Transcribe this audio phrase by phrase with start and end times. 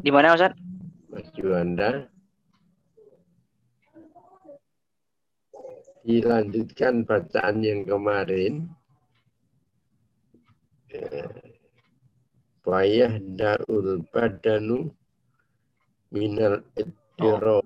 [0.00, 0.56] Di mana Ustaz?
[1.12, 2.08] Mas Juanda.
[6.02, 8.72] Dilanjutkan bacaan yang kemarin.
[12.64, 14.90] Fayah daul badanu
[16.08, 17.60] minal ittiro.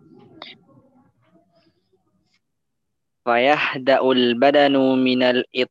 [3.22, 5.70] Fayah daul badanu minal it.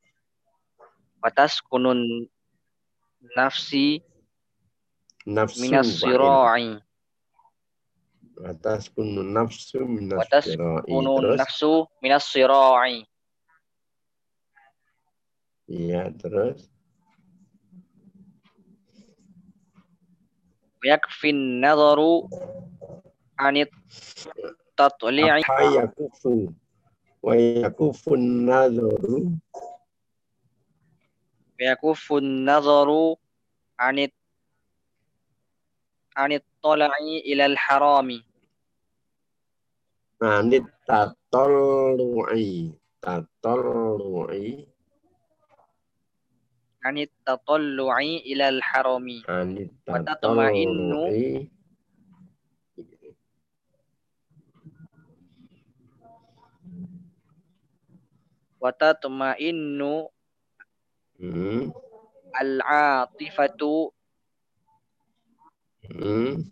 [1.19, 2.29] Watas kunun
[3.33, 4.05] nafsi
[5.25, 6.77] Nafsu minas sira'i.
[8.37, 10.85] Watas kunu nafsu minas sira'i.
[10.85, 13.01] kunun Terus, nafsu minas sira'i.
[15.65, 16.69] iya terus.
[20.85, 22.29] Yakfin nadharu
[23.41, 23.73] anit
[24.77, 26.53] tatli'i Apa yakufu?
[27.25, 29.33] Wa yakufun nadharu
[31.57, 33.17] yakufun nadharu
[33.81, 34.13] anit
[36.15, 38.23] anit tala'i ilal harami.
[40.23, 42.71] anit tatollu'i.
[43.03, 44.65] Tatollu'i.
[46.85, 49.21] Anit tatallu'i ilal harami.
[49.27, 49.73] Anit
[58.65, 60.09] Wa tatma'innu.
[65.93, 66.45] Hmm.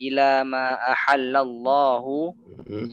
[0.00, 2.92] ila ma ahallallahu Hmm.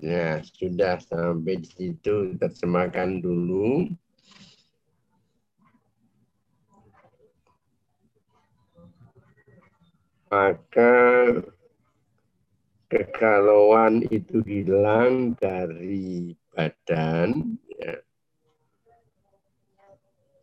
[0.00, 3.84] Ya, sudah sampai di situ terjemahkan dulu.
[10.32, 10.96] Maka
[12.88, 17.60] kegalauan itu hilang dari badan.
[17.76, 18.07] Ya.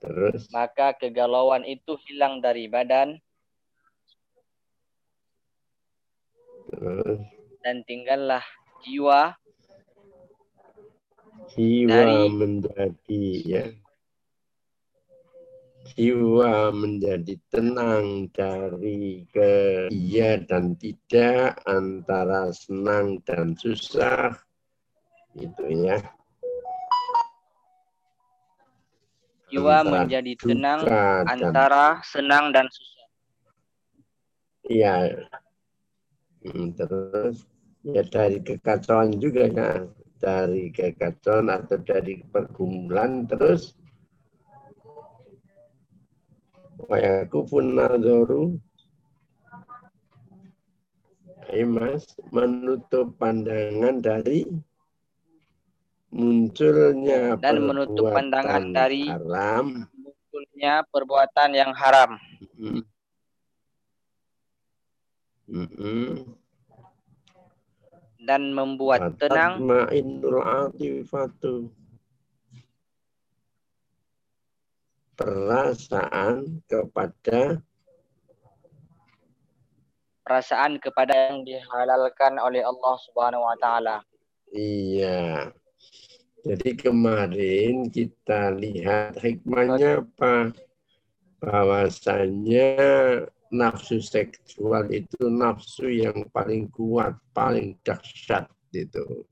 [0.06, 0.46] Terus?
[0.54, 3.18] Maka kegalauan itu hilang dari badan
[6.70, 7.22] terus?
[7.66, 8.46] dan tinggallah
[8.86, 9.34] jiwa
[11.58, 13.66] jiwa Dari- menjadi ya.
[15.96, 24.34] Jiwa menjadi tenang dari ke iya dan tidak antara senang dan susah.
[25.38, 26.02] Itu ya
[29.56, 30.84] jiwa menjadi tenang
[31.24, 33.08] antara senang dan susah.
[34.68, 34.96] Iya.
[36.44, 37.48] Hmm, terus
[37.88, 39.90] ya dari kekacauan juga kan
[40.20, 43.78] dari kekacauan atau dari pergumulan terus
[46.86, 48.58] wayakufun nadzoru
[51.46, 54.50] Ayo mas, menutup pandangan dari
[56.16, 59.84] munculnya Dan menutup pandangan dari- haram.
[59.92, 62.16] munculnya perbuatan yang haram
[62.56, 62.82] Mm.
[65.46, 66.26] Mm-mm.
[68.26, 69.62] dan membuat tenang
[70.66, 71.70] atifatu.
[75.16, 77.62] Perasaan kepada
[80.22, 83.98] perasaan kepada yang dihalalkan oleh Allah Subhanahu wa taala.
[84.50, 85.54] iya.
[86.46, 90.54] Jadi kemarin kita lihat hikmahnya apa?
[91.42, 92.70] Bahwasanya
[93.50, 99.26] nafsu seksual itu nafsu yang paling kuat, paling dahsyat gitu.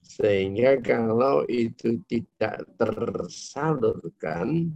[0.00, 4.72] Sehingga kalau itu tidak tersalurkan,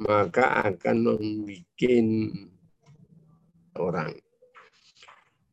[0.00, 1.68] maka akan membuat
[3.76, 4.16] orang.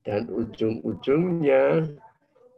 [0.08, 1.92] Dan ujung-ujungnya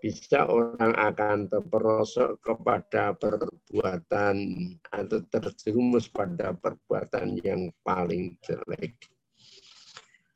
[0.04, 4.36] bisa orang akan terperosok kepada perbuatan
[4.92, 9.00] atau terjerumus pada perbuatan yang paling jelek.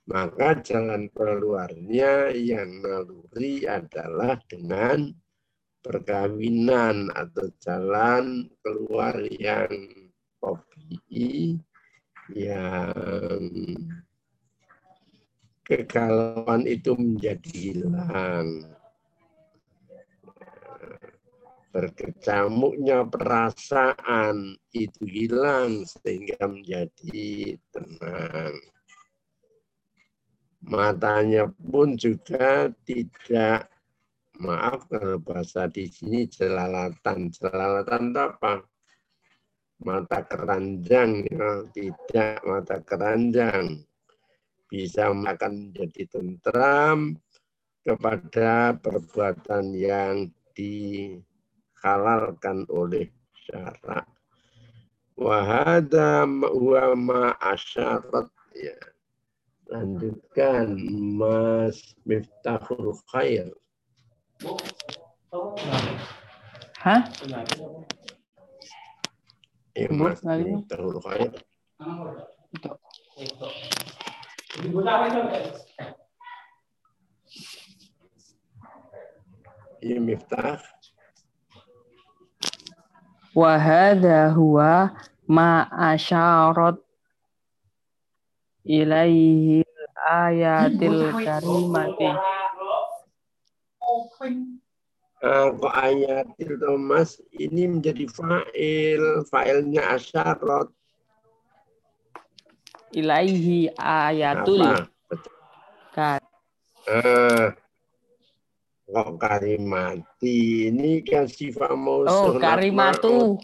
[0.08, 5.12] Maka jalan keluarnya yang naluri adalah dengan
[5.84, 9.68] perkawinan atau jalan keluar yang
[10.40, 11.60] tabii
[12.32, 13.44] yang
[15.68, 18.77] kegalauan itu menjadi hilang
[21.78, 28.58] berkecamuknya perasaan itu hilang sehingga menjadi tenang.
[30.66, 33.70] Matanya pun juga tidak,
[34.42, 36.26] maaf kalau bahasa di sini.
[36.26, 37.46] Jelalatan itu
[38.18, 38.66] apa?
[39.78, 41.62] Mata keranjang, ya.
[41.78, 43.86] tidak mata keranjang.
[44.66, 47.22] Bisa akan menjadi tentram
[47.86, 51.14] kepada perbuatan yang di
[51.82, 53.10] halalkan oleh
[53.48, 54.06] syarak.
[55.18, 58.78] Wahada huwa ma asyarat ya.
[59.68, 60.80] Lanjutkan
[61.18, 63.52] Mas Miftahul Khair.
[66.80, 67.02] Hah?
[69.76, 71.34] Ya, Mas Miftahul Khair.
[79.84, 80.77] Ya Miftah.
[83.38, 84.98] Wahada huwa
[85.30, 86.82] ma asyarat
[88.66, 89.62] ilaihi
[90.10, 92.10] ayatil karimati.
[95.22, 100.74] Uh, ayatil Thomas ini menjadi fa'il, fa'ilnya asyarat.
[102.90, 106.18] Ilaihi ayatul Apa?
[106.90, 107.54] Uh,
[108.88, 113.36] kok karimati ini kan sifat mau Oh, karimatu.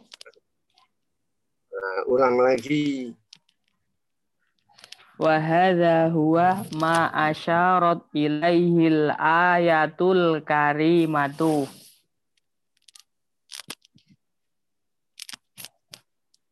[1.68, 3.12] Nah, ulang lagi.
[5.20, 11.68] Wahada huwa ma asyarat ilaihil ayatul karimatu.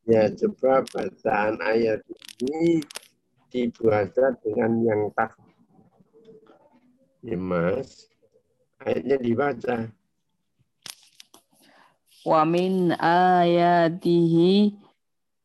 [0.04, 2.04] Ya, coba bacaan ayat
[2.44, 2.84] ini
[3.48, 5.40] dibaca dengan yang tak.
[7.24, 8.11] Ya, Mas.
[8.82, 9.76] Ayatnya dibaca.
[12.26, 14.74] Wa min ayatihi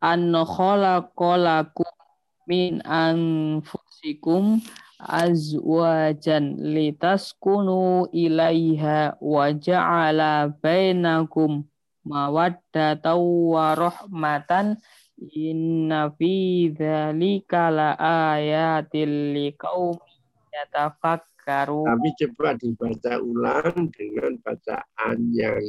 [0.01, 1.89] an khalaqalakum
[2.49, 4.65] min anfusikum
[4.97, 11.69] azwajan litaskunu ilaiha wa ja'ala bainakum
[12.09, 13.21] mawaddatan
[13.53, 14.81] wa rahmatan
[15.37, 17.93] inna fi dzalika la
[18.33, 20.21] ayatil liqaumin
[20.55, 25.63] yatafakkarun Tapi coba dibaca ulang dengan bacaan yang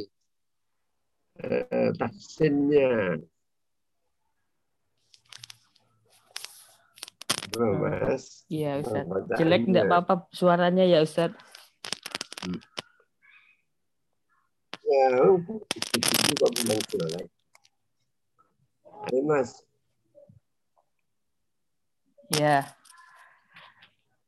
[1.38, 3.22] eh, taksinnya.
[7.54, 8.42] Coba, Mas.
[8.50, 9.06] Iya Ustaz.
[9.06, 9.38] Bacaannya.
[9.38, 11.30] Jelek enggak apa-apa suaranya ya Ustaz.
[14.88, 15.08] Ya,
[15.78, 17.26] itu juga bilang jelek.
[19.08, 19.62] Ayo, Mas.
[22.34, 22.77] Ya.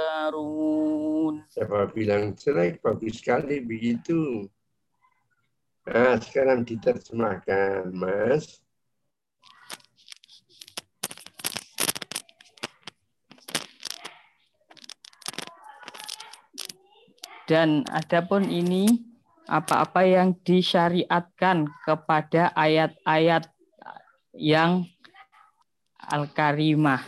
[0.00, 4.48] yadhkarun Siapa bilang jelek, bagus sekali begitu.
[5.84, 8.62] Nah, sekarang diterjemahkan, Mas.
[17.50, 19.10] Dan adapun ini
[19.50, 23.50] apa-apa yang disyariatkan kepada ayat-ayat
[24.38, 24.86] yang
[25.98, 27.02] Al-Karimah.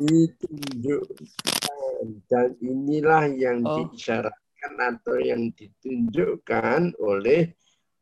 [0.00, 2.06] Ditunjukkan.
[2.26, 3.84] Dan inilah yang Oh.
[3.84, 7.52] diisyaratkan atau yang ditunjukkan oleh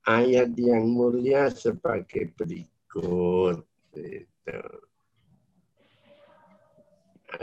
[0.07, 3.67] ayat yang mulia sebagai berikut.
[3.93, 4.61] Itu.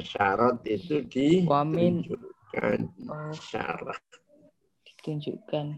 [0.01, 2.79] Syarat itu ditunjukkan.
[3.05, 4.01] Oh, Syarat.
[4.87, 5.77] ditunjukkan.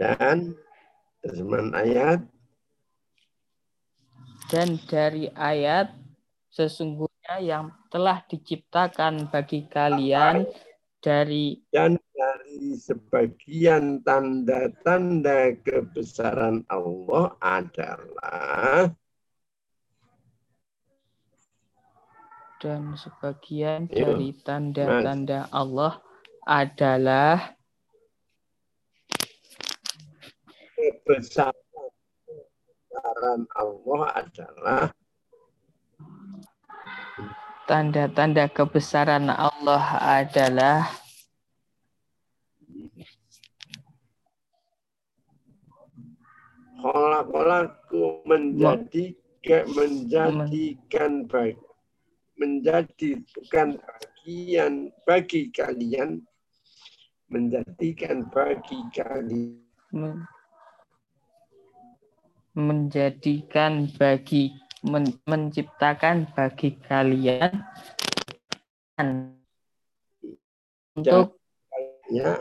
[0.00, 0.56] Dan
[1.20, 2.24] terjemahan ayat
[4.48, 5.92] Dan dari ayat
[6.50, 10.44] sesungguhnya yang telah diciptakan bagi kalian
[11.00, 18.92] dari dan dari sebagian tanda-tanda kebesaran Allah adalah
[22.60, 24.04] dan sebagian Iya.
[24.12, 25.96] dari tanda-tanda Allah
[26.44, 27.56] adalah
[30.76, 31.54] kebesaran
[33.56, 34.82] Allah adalah
[37.70, 40.90] tanda-tanda kebesaran Allah adalah
[46.82, 51.62] kolak-kolakku menjadikan menjadikan bagi
[52.42, 56.26] menjadikan bagian bagi kalian
[57.30, 59.62] menjadikan bagi kalian.
[59.94, 60.26] Men-
[62.50, 67.52] menjadikan bagi men- menciptakan bagi kalian
[70.96, 71.36] untuk
[72.10, 72.40] ya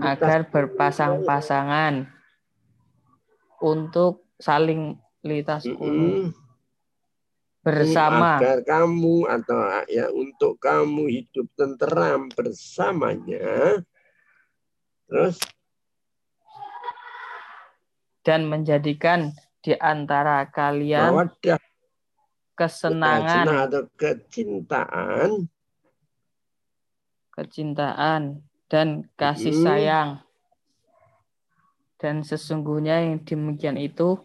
[0.00, 2.10] agar berpasang-pasangan
[3.62, 6.34] untuk saling litas Mm-mm.
[7.64, 13.80] bersama agar kamu atau ya untuk kamu hidup tenteram bersamanya
[15.08, 15.40] terus
[18.24, 19.32] dan menjadikan
[19.64, 21.56] di antara kalian mawaddah
[22.52, 25.30] kesenangan, senang atau kecintaan
[27.32, 28.22] kecintaan
[28.70, 29.64] dan kasih Mm.
[29.64, 30.10] sayang.
[31.98, 34.20] Dan sesungguhnya yang demikian itu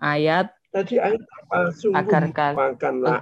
[0.00, 3.20] ayat tadi ayat apa sungguh Agar kal- merupakanlah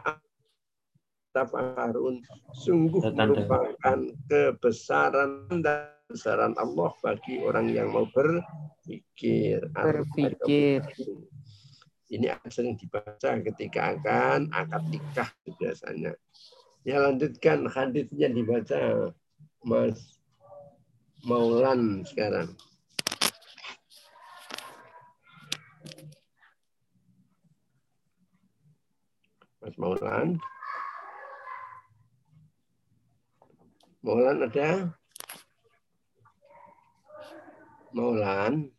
[1.30, 2.22] tafaharun
[2.54, 9.62] sungguh merupakan kebesaran dan kebesaran Allah bagi orang yang mau berpikir.
[9.70, 10.82] Berpikir.
[12.10, 15.30] ini sering dibaca ketika akan akad nikah
[15.62, 16.10] biasanya
[16.82, 19.14] ya lanjutkan hadisnya dibaca
[19.62, 20.18] Mas
[21.22, 22.56] Maulan sekarang.
[29.62, 30.40] Mas Maulan
[34.00, 34.88] Maulan ada
[37.92, 38.70] Maulan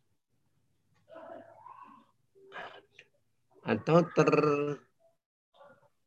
[3.62, 4.02] atau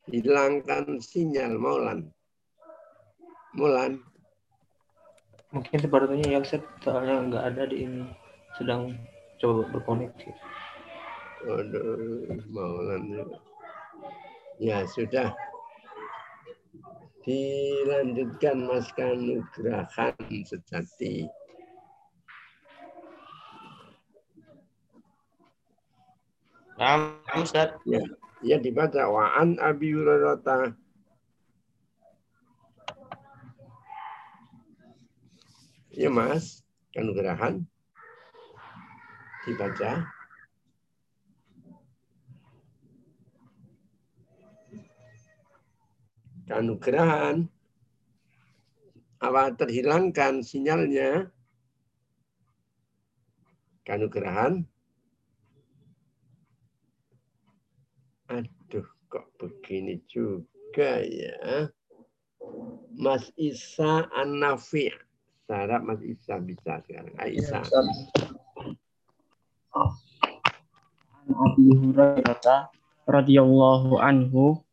[0.05, 2.11] terhilangkan sinyal Maulan
[3.55, 4.03] Mulan
[5.55, 8.03] Mungkin sepertinya ya Ustaz, soalnya nggak ada di ini.
[8.59, 8.91] Sedang
[9.39, 10.29] coba berkoneksi.
[11.47, 13.39] Aduh, Maulan juga.
[14.59, 15.31] Ya sudah.
[17.25, 20.13] Dilanjutkan Mas Kanugrahan
[20.45, 21.25] sejati.
[26.77, 27.81] Nah, Ustaz.
[28.45, 30.77] Ya dibaca wa'an Abi Hurairah
[35.95, 36.61] Ya Mas,
[36.93, 37.65] Kanugrahan.
[39.49, 40.14] Dibaca.
[46.45, 47.49] Kanugrahan.
[49.21, 51.33] Apa terhilangkan sinyalnya?
[53.85, 54.65] Kanugrahan.
[58.29, 61.69] Aduh, kok begini juga ya.
[62.97, 64.89] Mas Isa An-Nafi.
[65.45, 67.13] Sarap Mas Isa bisa sekarang.
[67.21, 67.61] Aisyah.
[71.25, 72.69] Abi Hurairah
[73.05, 74.64] radhiyallahu anhu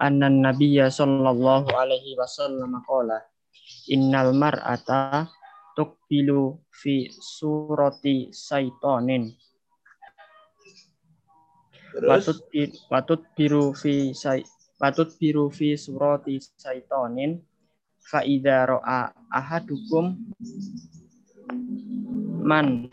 [0.00, 3.22] anna nabiyya sallallahu alaihi wasallam qala
[3.90, 5.30] innal mar'ata
[5.78, 9.30] tuqbilu fi surati saitonin
[12.50, 14.42] bi- watut biru fi say
[14.82, 17.38] watut biru fi surati saitonin
[18.02, 20.18] fa idza ra'a ahadukum
[22.44, 22.90] man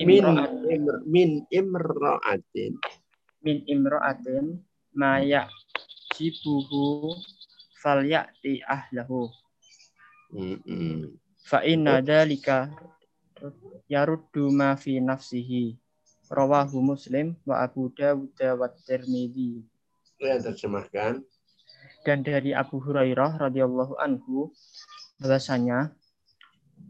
[0.00, 2.72] min imra'at imr, min imra'atin.
[3.44, 4.44] min imra'atin
[4.96, 5.20] ma
[6.20, 7.16] ya'jibuhu
[7.80, 9.32] falyati ahlahu.
[11.48, 12.68] Fa inna dzalika
[13.88, 15.80] yaruddu ma fi nafsihi.
[16.30, 19.66] Rawahu muslim wa abu dawud wa tirmidzi
[20.20, 21.26] Saya terjemahkan.
[22.06, 24.54] dan dari Abu Hurairah radhiyallahu anhu
[25.18, 25.90] bahwasanya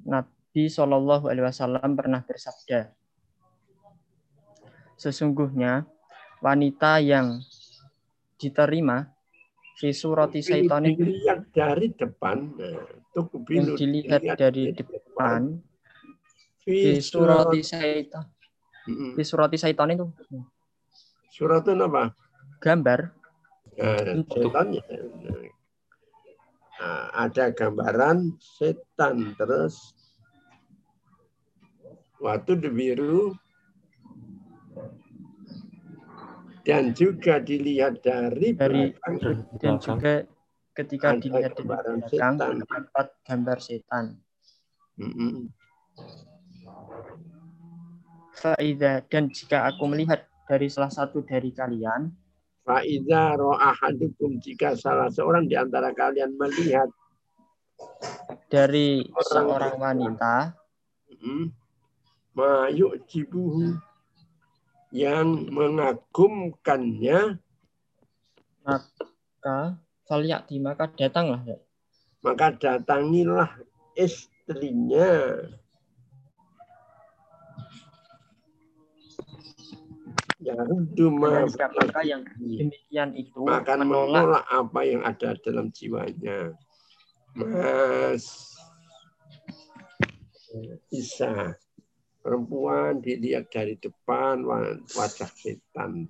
[0.04, 2.92] Nabi Shallallahu alaihi wasallam pernah bersabda
[5.00, 5.88] Sesungguhnya
[6.44, 7.40] wanita yang
[8.36, 9.08] diterima
[9.80, 12.36] fi surati saitonin dilihat dari depan.
[12.60, 12.84] Nah,
[13.48, 15.56] yang dilihat dari depan
[16.60, 17.64] Fi surati
[18.84, 19.16] Mm-mm.
[19.16, 20.06] di surati saiton itu
[21.32, 22.12] Surat itu apa?
[22.60, 23.00] gambar
[23.80, 24.20] Nah.
[26.80, 29.96] Nah, ada gambaran setan terus
[32.20, 33.32] waktu biru
[36.66, 39.14] dan juga dilihat dari, Dari- belakang
[39.60, 40.12] dan juga
[40.76, 42.32] ketika Ada dilihat dari belakang setan.
[42.38, 44.04] terdapat gambar setan.
[45.00, 45.48] Mm-mm.
[48.40, 52.08] Faida dan jika aku melihat dari salah satu dari kalian
[52.64, 56.88] Faiza ro'ahadukum jika salah seorang di antara kalian melihat
[58.48, 60.56] dari Orang seorang wanita
[61.20, 61.44] mm,
[62.36, 63.76] mayuk jibuhu
[64.90, 67.38] yang mengagumkannya.
[68.66, 71.42] Maka falyati maka datanglah
[72.20, 73.50] maka datangilah
[73.96, 75.40] istrinya.
[80.40, 84.24] Yang dengan siapakah yang demikian itu akan menolak.
[84.24, 86.56] menolak apa yang ada dalam jiwanya.
[87.36, 88.56] Mas
[90.88, 91.59] Isa.
[92.20, 94.44] Perempuan dilihat dari depan
[94.92, 96.04] wajah setan.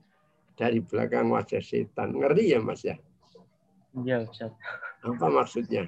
[0.58, 2.18] Dari belakang wajah setan.
[2.18, 2.98] Ngeri ya Mas ya?
[3.94, 4.54] Iya, Ustaz.
[5.06, 5.86] Apa maksudnya?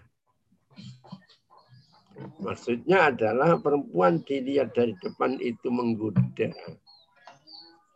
[2.38, 6.50] Maksudnya adalah perempuan dilihat dari depan itu menggoda.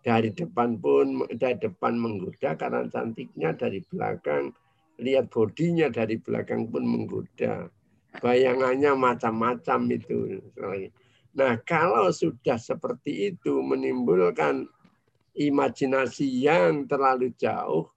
[0.06, 4.54] Dari depan pun dari depan menggoda karena cantiknya dari belakang
[5.02, 7.68] lihat bodinya dari belakang pun menggoda.
[8.22, 10.40] Bayangannya macam-macam itu.
[11.36, 14.64] Nah, kalau sudah seperti itu menimbulkan
[15.36, 17.92] imajinasi yang terlalu jauh,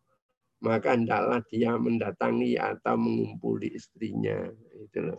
[0.60, 4.44] maka hendaklah dia mendatangi atau mengumpuli istrinya.
[4.76, 5.16] Itu.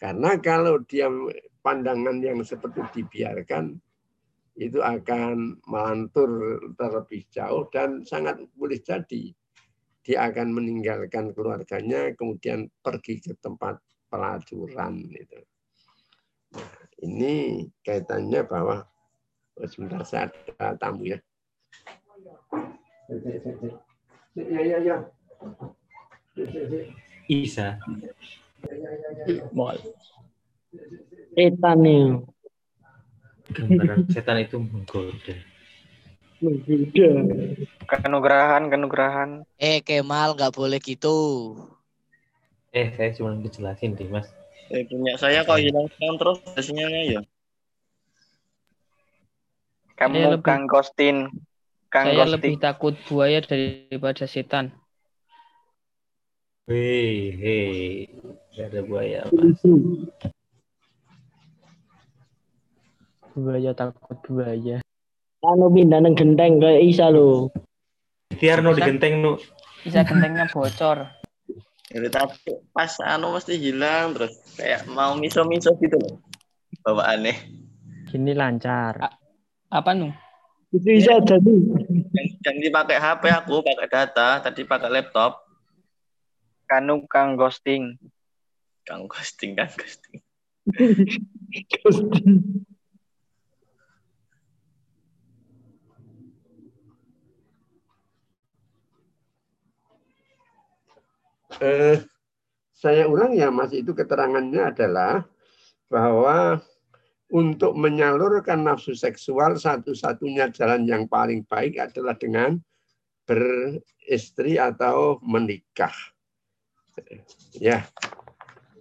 [0.00, 1.12] Karena kalau dia
[1.60, 3.76] pandangan yang seperti dibiarkan,
[4.56, 9.32] itu akan melantur terlebih jauh dan sangat boleh jadi
[10.00, 13.76] dia akan meninggalkan keluarganya kemudian pergi ke tempat
[14.08, 15.40] pelacuran itu.
[16.54, 16.68] Nah,
[17.02, 18.86] ini kaitannya bahwa
[19.58, 21.18] oh, sebentar saya ada tamu ya.
[24.34, 24.96] Ya ya ya.
[27.26, 27.78] Isa.
[29.54, 29.78] Mall.
[31.34, 31.82] Setan.
[33.50, 35.36] Gambaran setan itu menggoda.
[36.38, 37.10] Menggoda.
[37.90, 39.30] Kenugerahan, kenugerahan.
[39.58, 41.18] Eh Kemal nggak boleh gitu.
[42.70, 44.30] Eh, saya cuma dijelasin, Dimas.
[44.70, 47.20] Eh, punya saya kok hilang hilang terus sinyalnya ya.
[49.98, 51.16] Kamu Saya lebih- Kang Gostin.
[51.90, 52.32] Kang Saya Gostin.
[52.38, 54.70] lebih takut buaya daripada setan.
[56.70, 58.06] Hei, hei.
[58.54, 59.58] Ada buaya, Mas.
[63.34, 64.78] Buaya takut buaya.
[65.40, 67.50] Anu pindah nang genteng kayak Isa lo.
[68.38, 69.40] Tiar no digenteng no.
[69.82, 71.10] Bisa gentengnya bocor.
[71.90, 76.22] Dari tadi pas anu mesti hilang terus kayak mau miso-miso gitu loh.
[76.86, 77.34] Bawaannya.
[78.06, 79.10] Gini lancar.
[79.66, 80.14] Apa nu?
[80.70, 81.50] Itu Isa jadi.
[82.14, 85.42] Yang, yang dipakai HP aku pakai data, tadi pakai laptop.
[86.70, 87.98] Kanu Kang Ghosting.
[88.86, 90.22] Kang ghosting, kang ghosting.
[101.60, 102.00] Eh,
[102.72, 105.28] saya ulang ya Mas, itu keterangannya adalah
[105.92, 106.64] bahwa
[107.30, 112.58] untuk menyalurkan nafsu seksual satu-satunya jalan yang paling baik adalah dengan
[113.28, 115.94] beristri atau menikah.
[117.54, 117.86] Ya.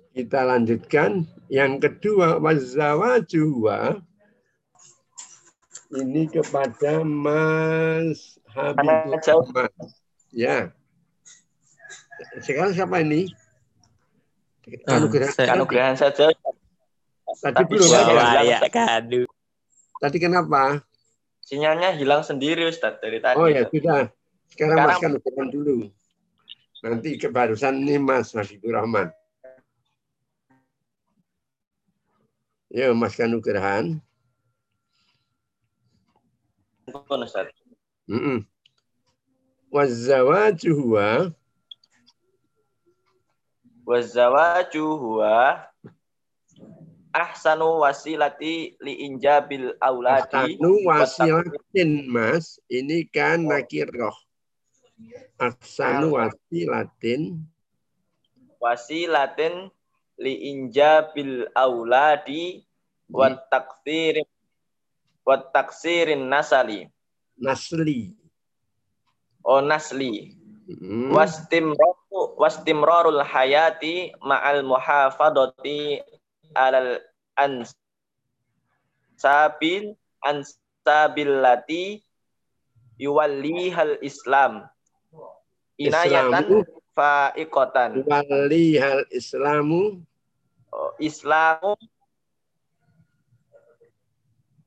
[0.09, 1.29] Kita lanjutkan.
[1.49, 4.01] Yang kedua, wazawajua
[5.89, 9.45] ini kepada Mas Habibur jauh.
[9.49, 9.69] Rahman.
[10.29, 10.73] Ya.
[12.43, 13.31] Sekarang siapa ini?
[14.85, 15.33] Anugerah.
[15.33, 16.29] Kanugrahan saja.
[16.29, 18.41] Tadi Tapi belum ada.
[18.41, 19.25] ya, kadu.
[20.01, 20.81] Tadi kenapa?
[21.45, 23.37] Sinyalnya hilang sendiri Ustaz dari tadi.
[23.37, 24.09] Oh ya sudah.
[24.49, 25.77] Sekarang Mas Sekarang- kan bukan dulu.
[26.79, 29.09] Nanti kebarusan ini Mas Habibur Rahman.
[32.69, 33.97] Ya Mas Kanugrahan.
[36.89, 37.53] Ustaz.
[38.09, 38.41] Mm
[39.69, 41.09] Wazawaju huwa
[47.09, 52.61] ahsanu wasilati li injabil auladi Ahsanu wasilatin Mas.
[52.69, 54.13] Ini kan nakiroh.
[55.41, 57.41] Ahsanu wasilatin
[58.61, 59.73] wasilatin
[60.21, 62.61] li injabil auladi
[63.09, 64.27] wa taksirin
[65.25, 66.85] wa taksirin nasali
[67.39, 68.13] nasli.
[69.41, 70.35] o nasli
[70.69, 71.09] Mm.
[71.09, 71.98] wastimraru
[72.39, 75.99] wastimrarul hayati ma'al muhafadati
[76.55, 77.03] alal
[77.35, 77.99] ansabil
[80.23, 81.99] ansabillati
[82.95, 84.71] yuwallihal islam.
[85.75, 86.63] Inayatan
[86.95, 88.03] fa'iqatan.
[88.07, 90.03] Walihal Islamu.
[90.71, 91.75] Oh, Islamu.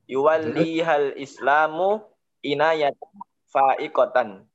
[0.09, 2.05] Yuwallihal islamu
[2.45, 3.17] inayatan
[3.49, 4.45] fa'iqatan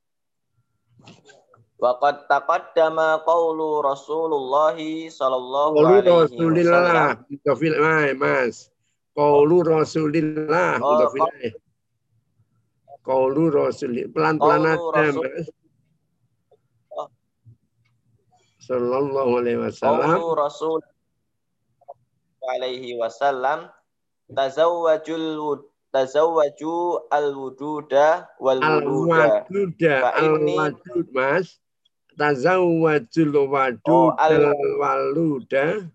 [1.79, 6.83] wa qad taqaddama qawlu Rasulullah sallallahu alaihi Rasulillah.
[6.83, 8.57] wasallam Mudhafil ilaih, Mas.
[9.15, 10.71] Qaulu Rasulillah.
[10.79, 11.53] Oh, Mudhafil ilaih.
[13.07, 14.11] Qaulu Rasulillah.
[14.11, 15.47] Pelan-pelan aja, Mas.
[16.99, 17.09] Oh.
[18.59, 20.19] Sallallahu alaihi wasallam.
[20.19, 20.81] qawlu Rasul
[22.49, 23.69] alaihi wasallam
[24.35, 25.63] tazawwajul
[25.95, 26.75] tazawwaju
[27.13, 29.95] al-wududa wal wududa Al-waduda.
[30.05, 31.47] Pak, ini- Al-wadud, Mas.
[32.19, 35.87] Tazawwajul wadud Oh, al- al-waluda.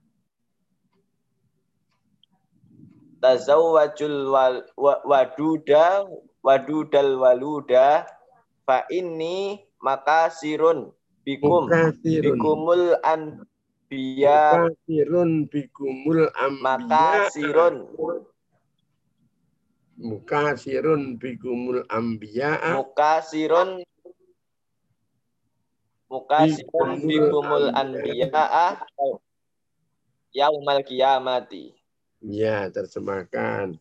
[3.23, 6.03] tazawwajul wal, wa, waduda
[6.43, 8.03] wadudal waluda
[8.67, 10.91] fa inni makasirun
[11.23, 12.23] bikum Mukasirun.
[12.35, 16.63] bikumul anbiya Mukasirun bikumul ambiya.
[16.63, 17.75] makasirun
[20.03, 22.59] Mukasirun bikumul ambiya.
[22.75, 23.87] mukasirun
[26.13, 28.77] mukasirun bikumul anbiya
[30.29, 31.73] yaumal kiamati
[32.23, 33.75] Ya, terjemahkan.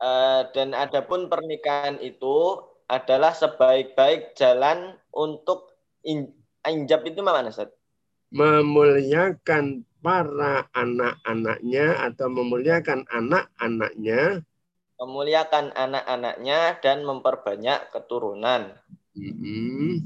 [0.00, 5.72] Eh, dan adapun pernikahan itu adalah sebaik-baik jalan untuk
[6.04, 6.32] in,
[6.64, 7.72] injab itu mana Ustaz?
[8.32, 14.44] Memuliakan para anak-anaknya atau memuliakan anak-anaknya.
[15.04, 18.72] Memuliakan anak-anaknya dan memperbanyak keturunan
[19.14, 20.00] Mm-mm.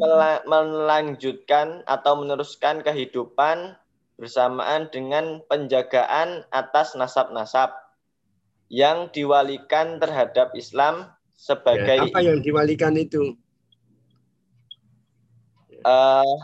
[0.00, 3.74] Mela- melanjutkan atau meneruskan kehidupan
[4.18, 7.74] bersamaan dengan penjagaan atas nasab-nasab
[8.70, 11.10] yang diwalikan terhadap Islam
[11.70, 13.36] Ya, sebagai apa yang diwalikan itu?
[15.84, 16.36] eh,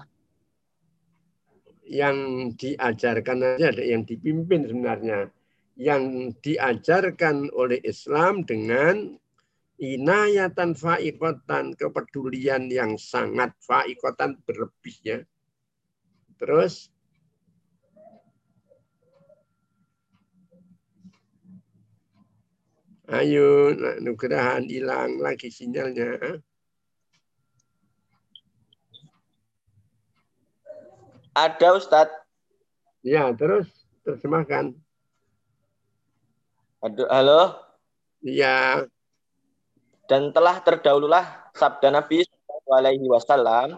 [1.87, 2.16] Yang
[2.59, 5.31] diajarkan aja ada yang dipimpin sebenarnya.
[5.76, 9.12] Yang diajarkan oleh Islam dengan
[9.76, 15.18] inayatan faikotan, kepedulian yang sangat faikotan berlebih ya.
[16.40, 16.88] Terus
[23.06, 26.42] Ayo, Nak Nugrahan hilang lagi sinyalnya.
[31.36, 32.24] ada Ustadz
[33.06, 33.70] Ya, terus
[34.02, 34.74] terjemahkan.
[36.84, 37.56] Aduh, halo.
[38.20, 38.84] Ya,
[40.06, 43.68] dan telah terdahululah sabda Nabi Shallallahu Alaihi Wasallam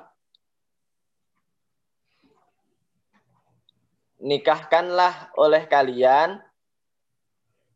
[4.21, 6.41] nikahkanlah oleh kalian.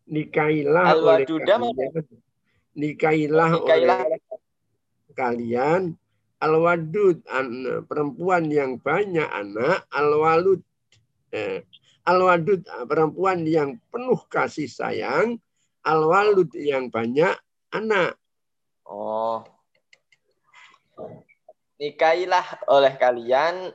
[0.09, 1.61] Nikahilah oleh kalian.
[2.77, 4.21] Nikahilah nikailah oleh
[5.17, 5.83] kalian.
[6.43, 9.87] Al-wadud an- perempuan yang banyak anak.
[9.89, 10.61] Al-walud
[11.31, 11.65] eh,
[12.09, 15.39] al-wadud perempuan yang penuh kasih sayang
[15.83, 17.35] al-walud yang banyak
[17.73, 18.19] anak
[18.93, 19.41] Oh.
[21.81, 23.75] Nikailah oleh kalian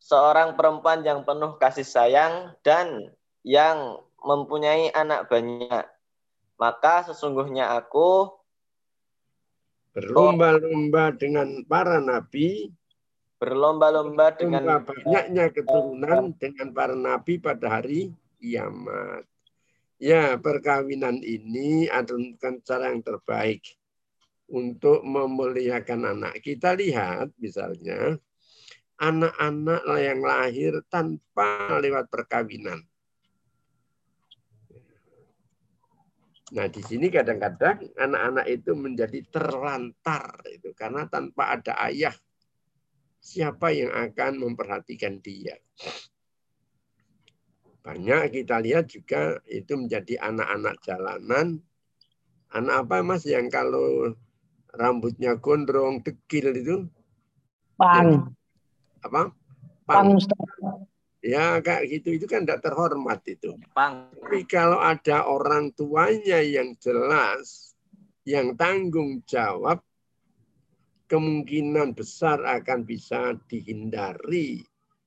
[0.00, 3.12] seorang perempuan yang penuh kasih sayang dan
[3.44, 5.84] yang mempunyai anak banyak.
[6.56, 8.32] Maka sesungguhnya aku
[9.92, 12.72] berlomba-lomba dengan para nabi
[13.44, 18.08] berlomba-lomba dengan banyaknya keturunan dengan para nabi pada hari
[18.40, 19.28] kiamat.
[20.00, 23.60] Ya, perkawinan ini adalah cara yang terbaik
[24.48, 26.40] untuk memuliakan anak.
[26.40, 28.16] Kita lihat misalnya
[28.96, 32.80] anak-anak yang lahir tanpa lewat perkawinan.
[36.54, 42.14] Nah, di sini kadang-kadang anak-anak itu menjadi terlantar itu karena tanpa ada ayah
[43.24, 45.56] siapa yang akan memperhatikan dia.
[47.80, 51.60] Banyak kita lihat juga itu menjadi anak-anak jalanan.
[52.52, 54.12] Anak apa mas yang kalau
[54.76, 56.76] rambutnya gondrong, dekil itu
[57.74, 58.30] Pang,
[59.02, 59.34] apa?
[59.82, 60.86] pang Pang.
[61.24, 63.56] Ya kayak gitu itu kan tidak terhormat itu.
[63.72, 64.12] Pang.
[64.12, 67.74] Tapi kalau ada orang tuanya yang jelas,
[68.28, 69.82] yang tanggung jawab,
[71.08, 74.64] kemungkinan besar akan bisa dihindari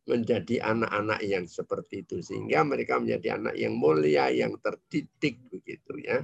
[0.08, 2.24] menjadi anak-anak yang seperti itu.
[2.24, 6.24] Sehingga mereka menjadi anak yang mulia, yang terdidik begitu ya.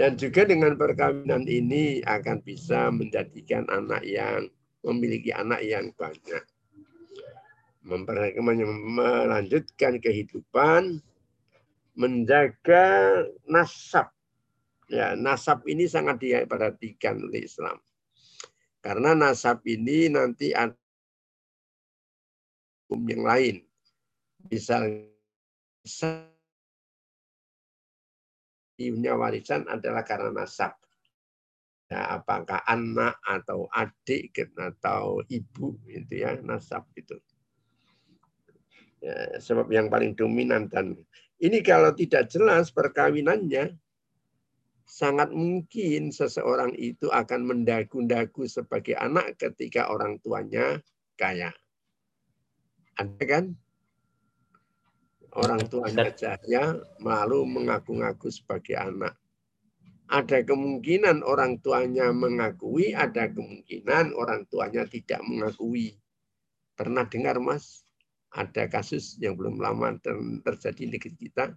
[0.00, 4.48] Dan juga dengan perkawinan ini akan bisa menjadikan anak yang
[4.80, 6.40] memiliki anak yang banyak.
[7.84, 11.04] Melanjutkan kehidupan,
[12.00, 12.84] menjaga
[13.44, 14.08] nasab.
[14.88, 17.76] Ya, nasab ini sangat diperhatikan oleh Islam.
[18.80, 20.72] Karena nasab ini nanti ada
[22.88, 23.56] hukum yang lain.
[24.48, 25.04] Misalnya
[28.80, 30.72] punya warisan adalah karena nasab.
[31.92, 37.18] Ya, apakah anak atau adik atau ibu itu ya nasab itu.
[39.04, 40.96] Ya, sebab yang paling dominan dan
[41.40, 43.76] ini kalau tidak jelas perkawinannya
[44.90, 50.82] sangat mungkin seseorang itu akan mendagu-dagu sebagai anak ketika orang tuanya
[51.14, 51.54] kaya.
[52.98, 53.44] Ada kan?
[55.30, 59.14] Orang tuanya jaya malu mengaku-ngaku sebagai anak.
[60.10, 65.94] Ada kemungkinan orang tuanya mengakui, ada kemungkinan orang tuanya tidak mengakui.
[66.74, 67.86] Pernah dengar, Mas?
[68.30, 69.98] ada kasus yang belum lama
[70.46, 71.50] terjadi di negeri kita.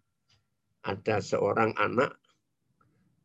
[0.84, 2.17] Ada seorang anak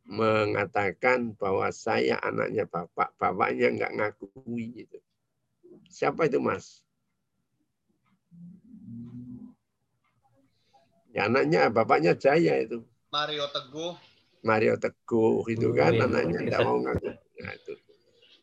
[0.09, 4.99] mengatakan bahwa saya anaknya bapak, bapaknya nggak ngakui gitu.
[5.92, 6.81] Siapa itu mas?
[11.12, 12.85] Ya, anaknya, bapaknya Jaya itu.
[13.12, 13.94] Mario Teguh.
[14.44, 17.09] Mario Teguh itu kan oh, anaknya tidak mau ngaku.
[17.38, 17.73] Nah, itu.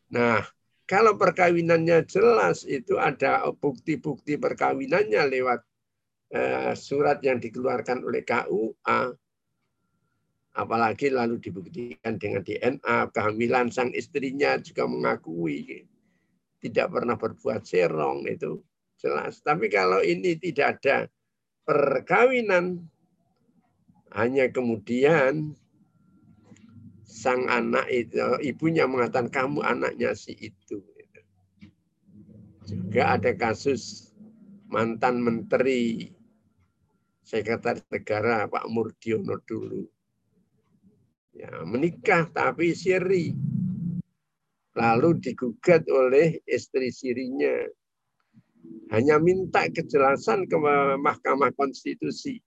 [0.09, 0.41] nah,
[0.85, 5.65] kalau perkawinannya jelas itu ada bukti-bukti perkawinannya lewat
[6.29, 8.99] eh, surat yang dikeluarkan oleh KUA,
[10.55, 15.83] apalagi lalu dibuktikan dengan DNA, kehamilan sang istrinya juga mengakui.
[16.63, 18.63] Tidak pernah berbuat serong itu
[18.97, 19.43] jelas.
[19.43, 21.05] Tapi kalau ini tidak ada
[21.67, 22.81] perkawinan
[24.15, 25.53] hanya kemudian
[27.03, 30.81] sang anak itu ibunya mengatakan kamu anaknya si itu.
[32.65, 34.09] Juga ada kasus
[34.71, 36.09] mantan menteri
[37.21, 39.85] sekretaris negara Pak Murdiono dulu
[41.35, 43.35] ya menikah tapi siri
[44.75, 47.67] lalu digugat oleh istri sirinya
[48.95, 50.57] hanya minta kejelasan ke
[51.01, 52.39] Mahkamah Konstitusi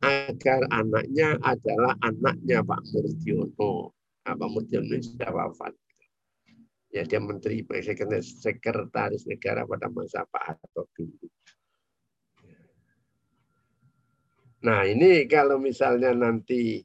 [0.00, 3.92] agar anaknya adalah anaknya Pak Murdiono.
[4.24, 5.76] Nah, Pak Murdiono sudah wafat.
[6.90, 7.62] Ya, dia Menteri
[8.18, 11.28] Sekretaris Negara pada masa Pak Harto dulu.
[14.60, 16.82] Nah, ini kalau misalnya nanti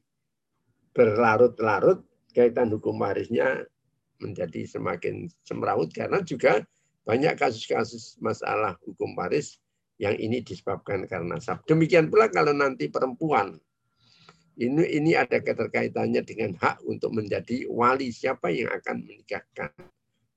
[0.96, 2.00] berlarut-larut,
[2.32, 3.68] kaitan hukum warisnya
[4.16, 6.64] menjadi semakin semrawut karena juga
[7.04, 9.60] banyak kasus-kasus masalah hukum waris
[10.00, 11.60] yang ini disebabkan karena sab.
[11.68, 13.60] Demikian pula kalau nanti perempuan
[14.56, 19.68] ini ini ada keterkaitannya dengan hak untuk menjadi wali siapa yang akan menikahkan.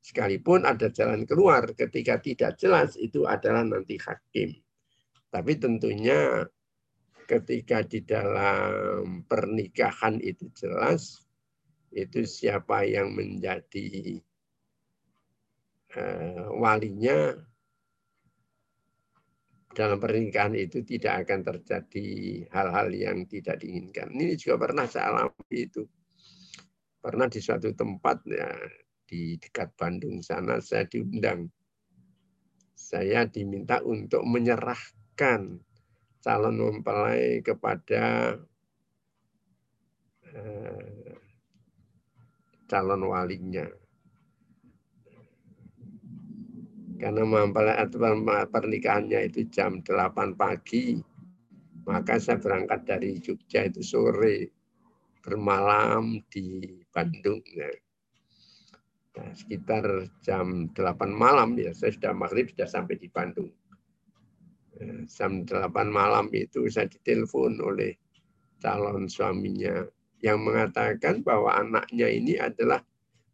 [0.03, 4.59] Sekalipun ada jalan keluar ketika tidak jelas itu adalah nanti hakim.
[5.31, 6.43] Tapi tentunya
[7.29, 11.21] ketika di dalam pernikahan itu jelas
[11.93, 14.17] itu siapa yang menjadi
[15.89, 17.33] Eh, walinya
[19.73, 22.07] dalam pernikahan itu tidak akan terjadi
[22.53, 24.13] hal-hal yang tidak diinginkan.
[24.13, 25.81] Ini juga pernah saya alami itu.
[27.01, 28.53] Pernah di suatu tempat ya
[29.09, 31.49] di dekat Bandung sana saya diundang.
[32.77, 35.57] Saya diminta untuk menyerahkan
[36.19, 38.35] calon mempelai kepada
[40.35, 41.15] eh,
[42.67, 43.67] calon walinya
[46.99, 47.23] karena
[48.51, 50.99] pernikahannya itu jam 8 pagi,
[51.87, 54.51] maka saya berangkat dari Jogja itu sore,
[55.23, 56.59] bermalam di
[56.91, 57.39] Bandung.
[57.55, 57.71] Ya.
[59.15, 63.47] Nah, sekitar jam 8 malam ya, saya sudah maghrib sudah sampai di Bandung.
[65.11, 67.99] Jam 8 malam itu saya ditelepon oleh
[68.63, 69.83] calon suaminya
[70.23, 72.83] yang mengatakan bahwa anaknya ini adalah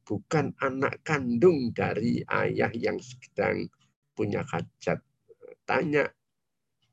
[0.05, 3.65] bukan anak kandung dari ayah yang sedang
[4.13, 5.01] punya hajat.
[5.65, 6.05] Tanya,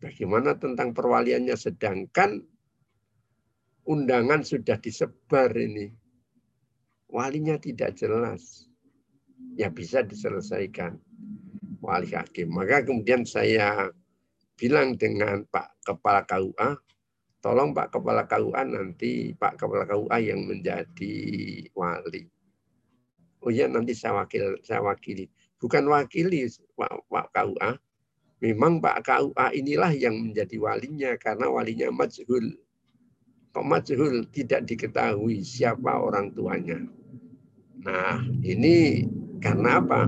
[0.00, 2.40] bagaimana tentang perwaliannya sedangkan
[3.84, 5.92] undangan sudah disebar ini.
[7.12, 8.64] Walinya tidak jelas.
[9.52, 10.96] Ya bisa diselesaikan
[11.84, 12.48] wali hakim.
[12.48, 13.92] Maka kemudian saya
[14.62, 16.78] bilang dengan Pak Kepala KUA,
[17.42, 21.14] tolong Pak Kepala KUA nanti Pak Kepala KUA yang menjadi
[21.74, 22.30] wali.
[23.42, 25.26] Oh iya nanti saya wakil saya wakili.
[25.58, 26.46] Bukan wakili
[26.78, 27.74] Pak KUA
[28.38, 32.54] memang Pak KUA inilah yang menjadi walinya karena walinya majhul.
[33.50, 34.30] Kok majhul?
[34.30, 36.78] Tidak diketahui siapa orang tuanya.
[37.82, 39.02] Nah ini
[39.42, 40.06] karena apa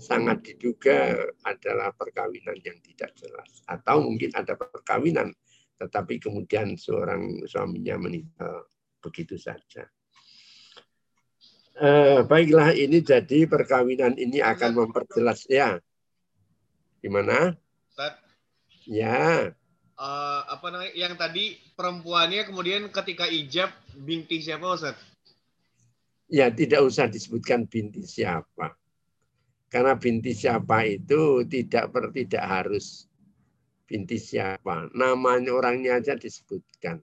[0.00, 5.30] sangat diduga adalah perkawinan yang tidak jelas atau mungkin ada perkawinan
[5.76, 8.68] tetapi kemudian seorang suaminya meninggal
[9.00, 9.88] begitu saja
[11.80, 15.80] Eh, baiklah ini jadi perkawinan ini akan memperjelas ya.
[17.00, 17.56] Gimana?
[17.88, 18.20] Ustaz.
[18.84, 19.56] Ya.
[19.96, 24.96] Uh, apa namanya yang tadi perempuannya kemudian ketika ijab binti siapa Ustaz?
[26.28, 28.76] Ya tidak usah disebutkan binti siapa.
[29.70, 33.06] Karena binti siapa itu tidak per, tidak harus
[33.86, 34.90] binti siapa.
[34.98, 36.98] Namanya orangnya aja disebutkan.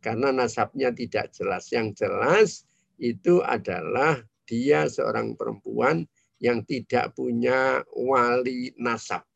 [0.00, 1.68] Karena nasabnya tidak jelas.
[1.68, 2.50] Yang jelas
[2.96, 4.16] itu adalah
[4.48, 6.08] dia seorang perempuan
[6.40, 9.28] yang tidak punya wali nasab.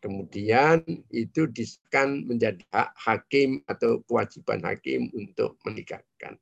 [0.00, 0.80] Kemudian
[1.12, 6.40] itu diskan menjadi hak hakim atau kewajiban hakim untuk menikahkan.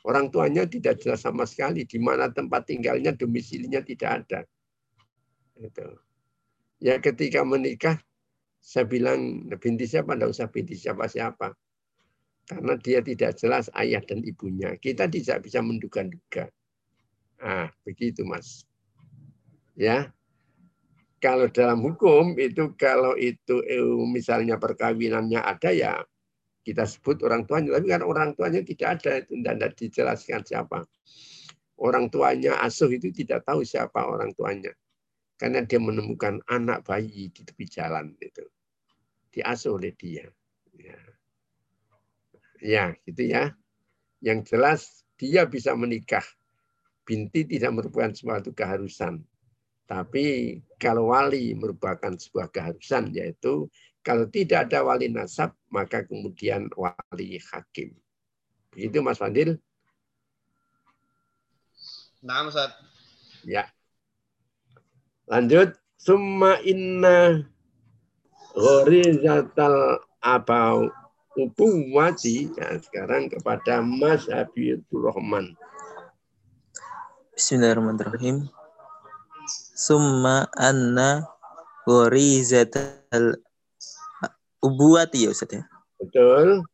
[0.00, 4.40] Orang tuanya tidak jelas sama sekali di mana tempat tinggalnya, domisilinya tidak ada.
[5.60, 5.86] Itu.
[6.80, 8.00] Ya ketika menikah
[8.60, 10.12] Saya bilang binti siapa?
[10.12, 11.48] Tidak usah binti siapa-siapa.
[12.44, 14.76] Karena dia tidak jelas ayah dan ibunya.
[14.76, 16.44] Kita tidak bisa menduga-duga.
[17.40, 18.68] Ah, begitu Mas.
[19.80, 20.12] Ya.
[21.24, 26.04] Kalau dalam hukum itu kalau itu eh, misalnya perkawinannya ada ya
[26.60, 27.76] kita sebut orang tuanya.
[27.80, 30.78] Tapi kan orang tuanya tidak ada itu tidak dijelaskan siapa.
[31.80, 34.72] Orang tuanya asuh itu tidak tahu siapa orang tuanya.
[35.40, 38.44] Karena dia menemukan anak bayi di tepi jalan itu.
[39.32, 40.28] Diasuh oleh dia.
[40.76, 41.00] Ya,
[42.60, 43.56] ya gitu ya.
[44.20, 44.80] Yang jelas
[45.16, 46.24] dia bisa menikah.
[47.08, 49.24] Binti tidak merupakan suatu keharusan.
[49.88, 53.66] Tapi kalau wali merupakan sebuah keharusan yaitu
[54.00, 57.92] kalau tidak ada wali nasab maka kemudian wali hakim
[58.72, 59.60] begitu Mas Fadil
[62.20, 62.76] Nah, Ustaz.
[63.48, 63.64] Ya.
[65.24, 65.72] Lanjut.
[66.00, 67.44] Summa inna
[68.52, 70.88] ghorizatal abau
[71.36, 72.52] ubuwati.
[72.56, 75.56] Nah, sekarang kepada Mas Habibur Rahman.
[77.36, 78.52] Bismillahirrahmanirrahim.
[79.76, 81.24] Summa anna
[81.88, 83.40] ghorizatal
[84.60, 85.62] ubuwati ya Ustaz ya.
[86.00, 86.64] Betul.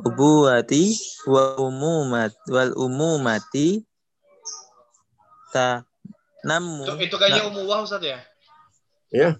[0.00, 0.96] Ubuwati
[1.28, 3.84] wa umumat wal umumati
[5.52, 5.84] ta
[6.44, 8.18] namu Itu, itu kayaknya umuwah Ustaz ya?
[9.12, 9.36] Ya.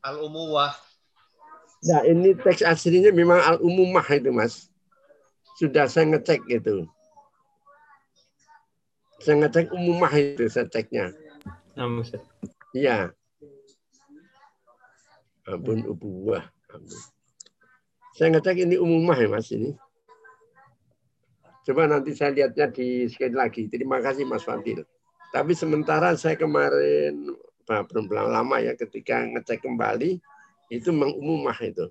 [0.00, 0.72] Al umuwah.
[1.80, 4.68] Nah, ini teks aslinya memang al-umumah itu, Mas.
[5.56, 6.84] Sudah saya ngecek itu.
[9.24, 11.16] Saya ngecek umumah itu, saya ceknya.
[11.76, 12.20] Nah, Ustaz.
[12.76, 13.16] Iya.
[15.50, 16.46] Ampun ubuwah.
[16.70, 17.00] Ampun.
[18.14, 19.74] Saya ngecek ini umumah ya, Mas, ini.
[21.66, 23.68] Coba nanti saya lihatnya di sekali lagi.
[23.68, 24.82] Terima kasih Mas Fadil.
[25.30, 27.30] Tapi sementara saya kemarin
[27.70, 30.18] nah, belum lama ya ketika ngecek kembali
[30.72, 31.86] itu mengumumah itu.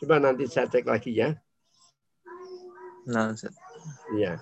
[0.00, 1.36] Coba nanti saya cek lagi ya.
[3.08, 3.36] Nah.
[4.16, 4.40] Iya.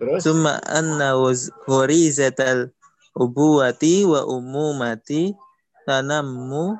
[0.00, 1.12] Terus Summa anna
[1.68, 2.72] ghorizatal
[3.14, 5.34] ubuwati wa umumati
[5.86, 6.78] tanammu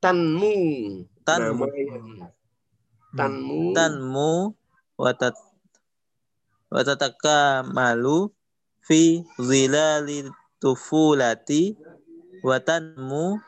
[0.00, 0.52] tanmu.
[1.24, 1.66] tanmu
[3.16, 3.72] tanmu.
[3.74, 4.30] tanmu
[4.98, 5.34] watat
[6.70, 8.30] watataka malu
[8.80, 11.76] fi zilali tufulati
[12.42, 13.40] watanmu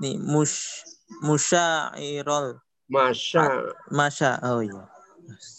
[0.00, 0.84] ni mus
[1.22, 2.58] musyairol
[2.88, 3.44] Masya.
[3.92, 4.84] masya oh iya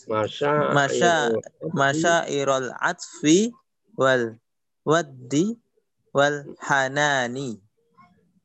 [0.09, 0.73] Masya.
[0.73, 1.29] Masya-
[1.77, 3.53] masyairol atfi
[3.99, 4.39] wal
[4.87, 5.59] waddi
[6.15, 7.59] wal hanani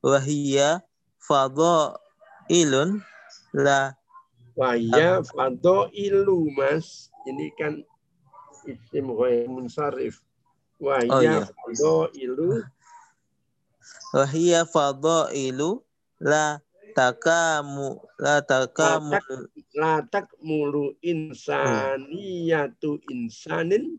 [0.02, 0.82] wahiyya
[1.22, 2.98] fadailun
[3.54, 3.94] la
[4.54, 5.18] Wahya
[5.90, 7.10] ilu mas.
[7.26, 7.82] Ini kan
[8.62, 10.22] isim ghair munsarif.
[10.78, 11.42] Wahya Oh, iya.
[12.14, 12.62] ilu
[14.14, 15.82] wahiyya fadailu
[16.22, 16.62] la
[16.94, 19.18] takamu la takamu
[19.74, 23.98] latak mulu insaniyatu insanin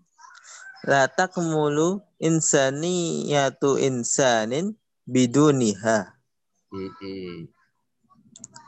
[0.83, 4.75] la takmulu insaniyatu insanin
[5.07, 6.19] biduniha.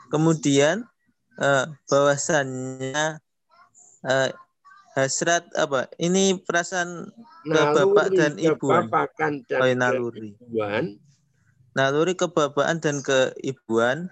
[0.08, 0.88] Kemudian
[1.36, 3.20] eh, bahwasannya
[4.08, 4.30] eh,
[4.96, 5.92] hasrat apa?
[6.00, 7.12] Ini perasaan
[7.44, 8.72] ke bapak dan ibu.
[8.72, 10.32] kebapakan dan Oh, naluri.
[10.32, 10.96] keibuan
[11.78, 14.10] naluri kebapaan dan keibuan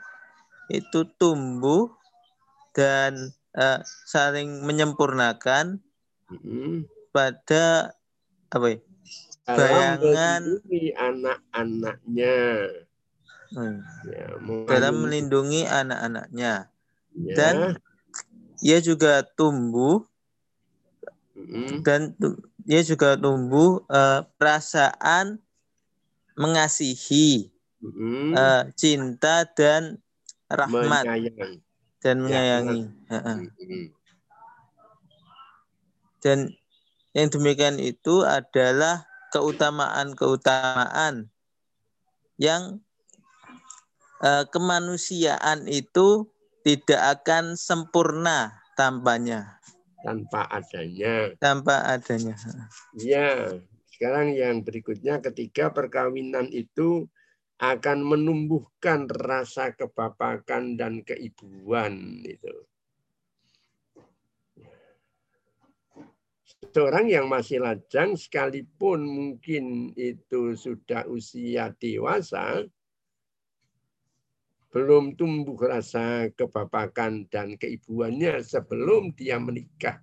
[0.70, 1.90] itu tumbuh
[2.76, 5.82] dan eh, saling menyempurnakan.
[6.30, 6.86] Mm-mm.
[7.16, 7.96] Pada
[8.52, 8.78] apa ya?
[9.48, 10.42] Bayangan.
[10.44, 12.36] melindungi anak-anaknya
[13.46, 14.26] Hmm, ya,
[14.66, 16.66] dalam melindungi- anak-anaknya
[17.14, 17.34] ya.
[17.38, 17.54] dan
[18.60, 20.02] ia juga tumbuh
[21.38, 21.80] Mm-mm.
[21.86, 22.12] dan
[22.66, 25.38] dia juga tumbuh eh, perasaan
[26.34, 28.34] mengasihi, Mm-mm.
[28.34, 30.02] eh, cinta dan
[30.50, 31.54] rahmat menyayang
[32.02, 32.80] dan menyayangi.
[33.08, 33.36] Heeh.
[33.46, 33.84] Mm-mm.
[36.18, 36.50] Dan
[37.16, 41.32] yang demikian itu adalah keutamaan-keutamaan
[42.36, 42.84] yang
[44.20, 46.28] eh, kemanusiaan itu
[46.60, 49.56] tidak akan sempurna tanpanya,
[50.04, 52.36] tanpa adanya tanpa adanya.
[52.92, 53.48] Ya,
[53.96, 57.08] sekarang yang berikutnya ketika perkawinan itu
[57.56, 62.68] akan menumbuhkan rasa kebapakan dan keibuan itu.
[66.72, 72.64] Seorang yang masih lajang sekalipun mungkin itu sudah usia dewasa,
[74.72, 80.02] belum tumbuh rasa kebapakan dan keibuannya sebelum dia menikah.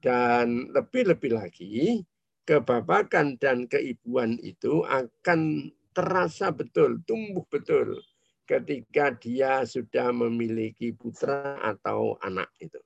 [0.00, 2.00] Dan lebih-lebih lagi,
[2.48, 8.00] kebapakan dan keibuan itu akan terasa betul, tumbuh betul
[8.48, 12.80] ketika dia sudah memiliki putra atau anak itu.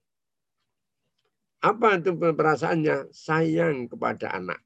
[1.64, 3.08] Apa itu perasaannya?
[3.08, 4.60] Sayang kepada anak.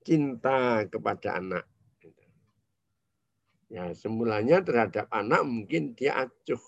[0.00, 1.64] Cinta kepada anak.
[3.68, 6.60] Ya, semulanya terhadap anak mungkin dia acuh.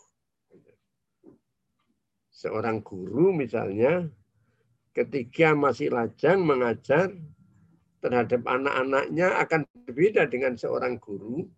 [2.29, 4.05] Seorang guru misalnya
[4.93, 7.13] ketika masih lajang mengajar
[8.05, 11.49] terhadap anak-anaknya akan berbeda dengan seorang guru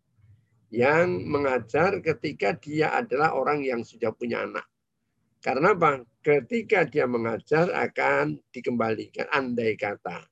[0.70, 4.66] yang mengajar ketika dia adalah orang yang sudah punya anak.
[5.46, 6.02] Karena apa?
[6.18, 9.30] Ketika dia mengajar akan dikembalikan.
[9.30, 10.26] Andai kata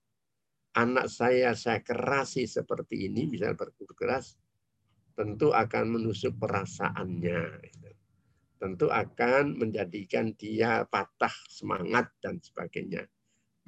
[0.74, 4.34] anak saya saya kerasi seperti ini, bisa berguru keras,
[5.14, 7.62] tentu akan menusuk perasaannya.
[8.58, 13.06] Tentu akan menjadikan dia patah semangat dan sebagainya.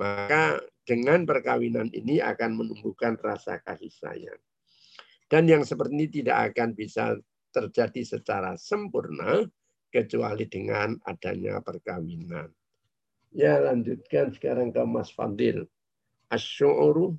[0.03, 4.41] Maka dengan perkawinan ini akan menumbuhkan rasa kasih sayang.
[5.27, 7.15] Dan yang seperti ini tidak akan bisa
[7.51, 9.47] terjadi secara sempurna
[9.91, 12.51] kecuali dengan adanya perkawinan.
[13.37, 15.69] Ya lanjutkan sekarang ke Mas Fadil.
[16.33, 17.15] Asy'uru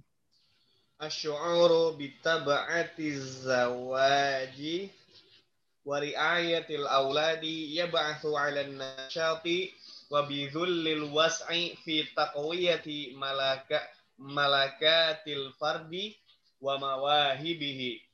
[0.97, 4.89] Asy'uru bitaba'ati zawaji
[5.85, 9.71] wa ri'ayatil auladi yab'athu 'alan nasyati
[10.09, 13.85] wa bidhullil was'i fi taqwiyati malaka
[14.17, 16.17] malakatil fardi
[16.57, 18.06] wa mawahibihi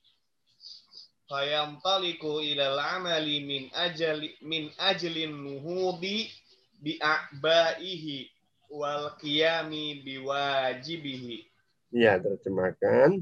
[1.34, 6.30] fayamtaliku ilal amali min ajali min ajlin nuhudi
[6.78, 8.30] bi a'baihi
[8.70, 11.50] wal qiyami biwajibihi
[11.94, 13.22] Ya, terjemahkan.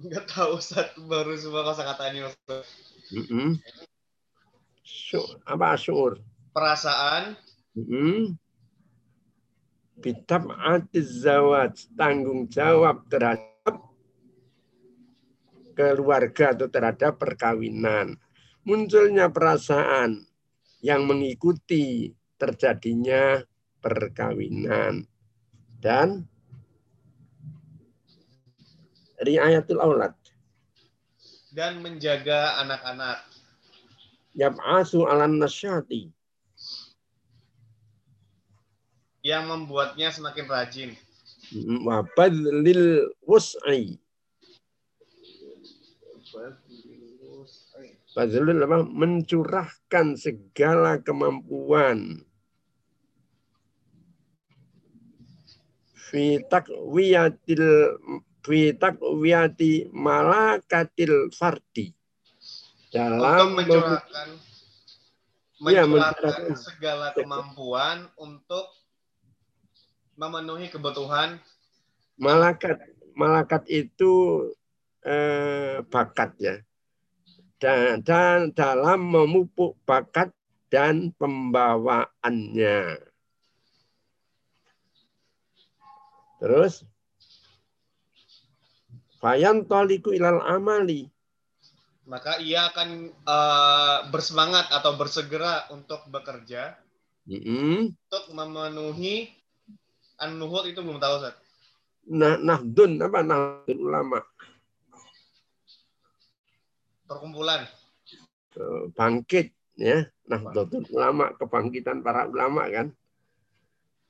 [0.00, 2.64] Enggak tahu Ustaz, baru semua kosakatanya Ustaz.
[3.12, 3.48] Mm -mm.
[5.44, 6.24] apa syur?
[6.56, 7.36] Perasaan,
[7.76, 8.34] Hmm.
[10.00, 13.49] Bitab atis zawaj, tanggung jawab terhadap
[15.80, 18.20] keluarga atau terhadap perkawinan.
[18.68, 20.28] Munculnya perasaan
[20.84, 23.40] yang mengikuti terjadinya
[23.80, 25.08] perkawinan.
[25.80, 26.28] Dan
[29.24, 30.12] riayatul aulad.
[31.50, 33.24] Dan menjaga anak-anak.
[34.36, 36.12] Yab'asu alan nasyati
[39.20, 40.90] yang membuatnya semakin rajin.
[41.84, 44.00] Wa badlil wus'i.
[48.14, 48.78] Badlil apa?
[48.84, 52.26] Mencurahkan segala kemampuan.
[55.94, 57.66] Fi takwiyatil
[58.42, 61.94] fi takwiyati malakatil fardi.
[62.90, 64.28] Dalam untuk mencurahkan
[65.60, 66.56] Ya, mencurahkan mencurahkan.
[66.56, 68.64] segala kemampuan untuk
[70.16, 71.36] memenuhi kebutuhan
[72.16, 72.80] malakat
[73.12, 74.12] malakat itu
[75.04, 76.56] eh, bakat ya.
[77.60, 80.32] Dan, dan dalam memupuk bakat
[80.72, 83.04] dan pembawaannya.
[86.40, 86.88] Terus
[89.20, 91.04] fayan toliku ilal amali.
[92.08, 96.80] Maka ia akan eh, bersemangat atau bersegera untuk bekerja.
[97.30, 97.94] Mm-mm.
[97.94, 99.30] untuk memenuhi
[100.18, 101.36] an-nuhud itu belum tahu Ustaz.
[102.10, 103.22] nah nahdun apa?
[103.22, 104.18] Nahdun ulama
[107.10, 107.66] Perkumpulan.
[108.54, 110.06] Eh, bangkit ya.
[110.30, 112.94] Nahdlatul ulama kebangkitan para ulama kan.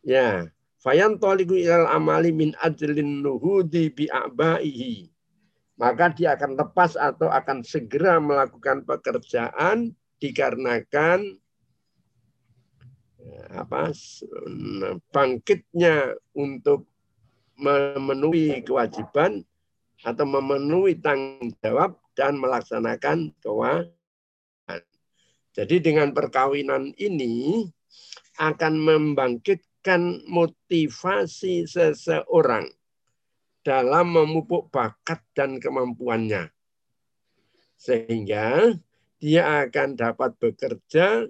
[0.04, 0.52] Ya.
[0.84, 5.08] Fayan toliku ilal amali min ajlin nuhudi bi a'baihi.
[5.80, 11.40] Maka dia akan lepas atau akan segera melakukan pekerjaan dikarenakan
[13.16, 13.96] eh, apa
[15.08, 16.84] bangkitnya untuk
[17.56, 19.44] memenuhi kewajiban
[20.04, 24.82] atau memenuhi tanggung jawab dan melaksanakan kewajiban.
[25.50, 27.66] Jadi dengan perkawinan ini
[28.40, 32.70] akan membangkitkan motivasi seseorang
[33.60, 36.48] dalam memupuk bakat dan kemampuannya.
[37.76, 38.72] Sehingga
[39.20, 41.28] dia akan dapat bekerja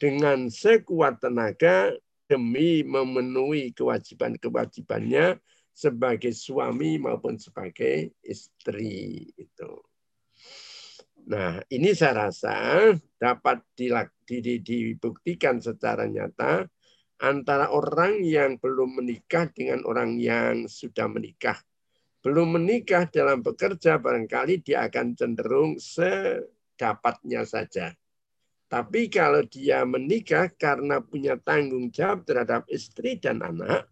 [0.00, 1.92] dengan sekuat tenaga
[2.24, 5.36] demi memenuhi kewajiban-kewajibannya
[5.70, 9.72] sebagai suami maupun sebagai istri itu.
[11.30, 12.90] Nah, ini saya rasa
[13.20, 16.64] dapat dibuktikan secara nyata
[17.20, 21.60] antara orang yang belum menikah dengan orang yang sudah menikah.
[22.20, 27.92] Belum menikah dalam bekerja barangkali dia akan cenderung sedapatnya saja.
[28.70, 33.90] Tapi kalau dia menikah karena punya tanggung jawab terhadap istri dan anak,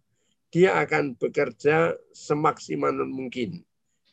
[0.48, 3.64] dia akan bekerja semaksimal mungkin.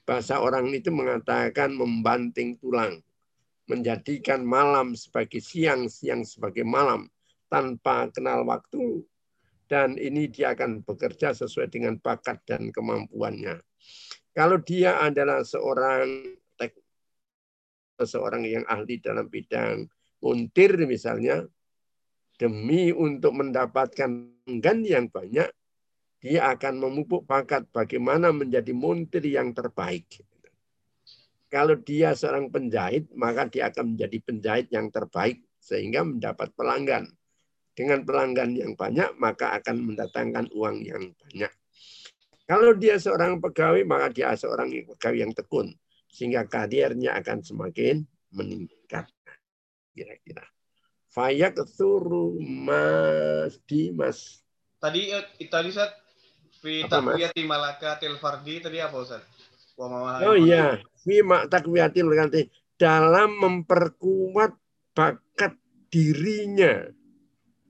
[0.06, 3.02] Bahasa orang itu mengatakan membanting tulang,
[3.66, 7.10] menjadikan malam sebagai siang, siang sebagai malam,
[7.50, 9.02] tanpa kenal waktu,
[9.66, 13.58] dan ini dia akan bekerja sesuai dengan bakat dan kemampuannya.
[14.36, 16.38] Kalau dia adalah seorang
[17.96, 19.88] seorang yang ahli dalam bidang
[20.20, 21.48] untir misalnya,
[22.36, 24.10] demi untuk mendapatkan
[24.60, 25.48] gan yang banyak,
[26.26, 30.26] dia akan memupuk bakat bagaimana menjadi montir yang terbaik.
[31.54, 37.14] Kalau dia seorang penjahit, maka dia akan menjadi penjahit yang terbaik sehingga mendapat pelanggan.
[37.78, 41.54] Dengan pelanggan yang banyak, maka akan mendatangkan uang yang banyak.
[42.50, 45.78] Kalau dia seorang pegawai, maka dia seorang pegawai yang tekun.
[46.10, 48.02] Sehingga karirnya akan semakin
[48.34, 49.06] meningkat
[49.94, 50.42] kira-kira.
[51.14, 54.42] Fayak suru mas di mas.
[54.82, 56.05] Tadi eh, tadi Ustaz
[56.66, 59.22] fi takwiyati malakatil fardi tadi apa Ustaz?
[60.26, 62.50] Oh iya, fi takwiyatil ganti
[62.82, 64.58] dalam memperkuat
[64.98, 65.54] bakat
[65.94, 66.90] dirinya.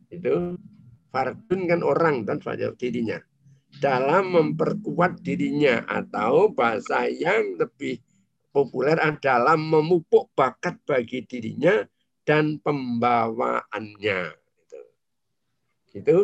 [0.08, 0.56] Itu
[1.12, 3.20] fardun kan orang dan fajar dirinya.
[3.76, 8.00] Dalam memperkuat dirinya atau bahasa yang lebih
[8.56, 11.84] populer adalah memupuk bakat bagi dirinya
[12.24, 14.32] dan pembawaannya.
[14.32, 14.82] Gitu.
[15.92, 16.18] Gitu.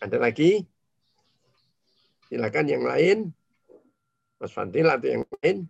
[0.00, 0.64] Ada lagi?
[2.32, 3.18] Silakan yang lain.
[4.40, 5.68] Mas Fadil atau yang lain?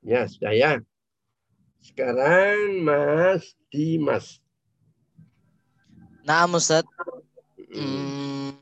[0.00, 0.72] Ya, sudah ya.
[1.84, 4.40] Sekarang Mas Dimas.
[6.26, 6.82] Nah, Ustaz.
[7.70, 8.56] Hmm,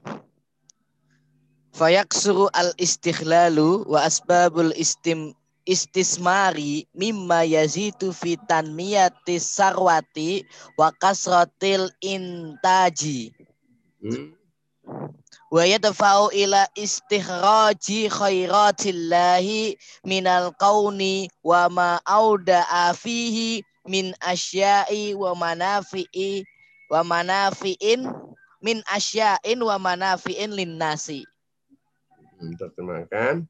[1.74, 5.34] Fayaksuru al-istighlalu wa asbabul istim
[5.64, 10.46] istismari mimma yazitu fi tanmiyati sarwati
[10.78, 13.32] wa kasratil intaji.
[14.00, 14.36] Hmm.
[15.50, 26.44] Wa yadfa'u ila istikhraji khairatillahi minal kauni wa ma auda'a fihi min asya'i wa manafi'i
[26.90, 28.08] wa manafi'in
[28.60, 31.24] min asya'in wa manafi'in linnasi.
[32.60, 33.48] Terjemahkan.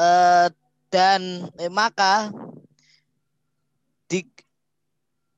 [0.00, 0.48] Uh,
[0.88, 2.32] dan eh, maka
[4.08, 4.24] di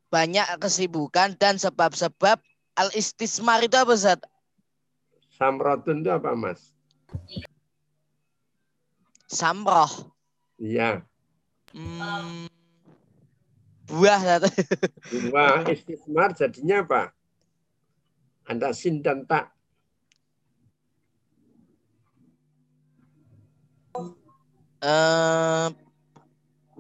[0.08, 2.38] banyak kesibukan dan sebab-sebab
[2.76, 4.20] al istismar itu apa Zat?
[5.36, 6.72] Samrotun itu apa Mas?
[9.28, 10.12] Samroh.
[10.60, 11.04] Iya.
[11.72, 12.48] Hmm,
[13.88, 14.52] buah Zat.
[15.32, 17.02] buah istismar jadinya apa?
[18.48, 19.48] Ada sin dan tak.
[24.82, 25.70] Uh,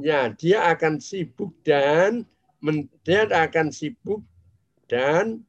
[0.02, 2.26] ya, dia akan sibuk dan
[3.06, 4.26] dia akan sibuk
[4.90, 5.46] dan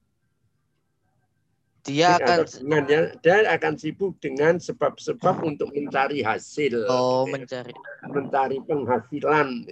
[1.83, 6.87] dia akan dengan ya, dia akan sibuk dengan sebab-sebab untuk mencari hasil.
[6.87, 7.75] Oh, mencari
[8.07, 9.67] mencari penghasilan.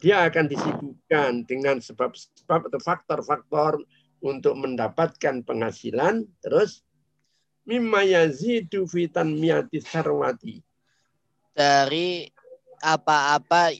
[0.00, 3.84] Dia akan disibukkan dengan sebab-sebab atau faktor-faktor
[4.24, 6.82] untuk mendapatkan penghasilan, terus
[7.64, 10.60] mimma yazidu fi tanmiyati sarwati.
[11.54, 12.30] Dari
[12.80, 13.76] apa-apa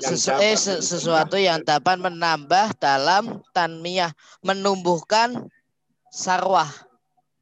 [0.00, 4.10] sesu eh, sesuatu yang dapat menambah dalam tanmiyah
[4.42, 5.46] menumbuhkan
[6.10, 6.70] sarwah.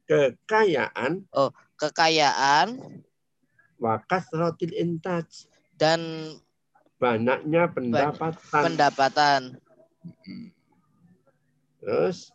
[0.05, 1.25] Kekayaan.
[1.33, 2.77] Oh kekayaan.
[3.81, 5.49] Wakas rotil intaj.
[5.73, 6.29] Dan
[7.01, 8.61] banyaknya pendapatan.
[8.61, 9.41] Pendapatan
[11.81, 12.29] terus?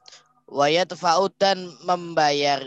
[0.47, 2.63] Wayat faud dan membayar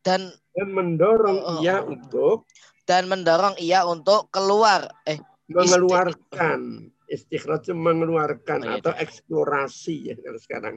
[0.00, 1.62] dan dan mendorong oh, oh.
[1.62, 2.48] ia untuk
[2.88, 5.20] dan mendorong ia untuk keluar eh
[5.50, 10.76] mengeluarkan istikhraj mengeluarkan oh, atau eksplorasi ya kalau sekarang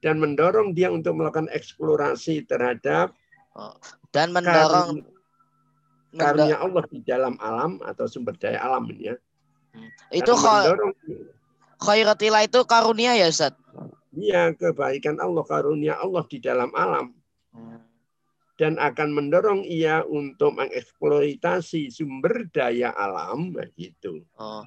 [0.00, 3.12] dan mendorong dia untuk melakukan eksplorasi terhadap
[3.54, 3.76] oh,
[4.10, 5.04] dan mendorong
[6.16, 9.12] karunia Allah di dalam alam atau sumber daya alam ya.
[9.76, 9.90] Hmm.
[10.08, 10.32] Itu
[11.76, 13.52] khairatillah itu karunia ya Ustaz?
[14.16, 17.12] Iya, kebaikan Allah, karunia Allah di dalam alam.
[17.52, 17.85] Hmm
[18.56, 24.24] dan akan mendorong ia untuk mengeksploitasi sumber daya alam gitu.
[24.40, 24.64] Oh.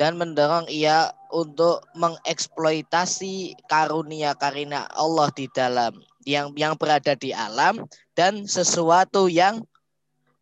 [0.00, 7.84] Dan mendorong ia untuk mengeksploitasi karunia karina Allah di dalam yang yang berada di alam
[8.16, 9.64] dan sesuatu yang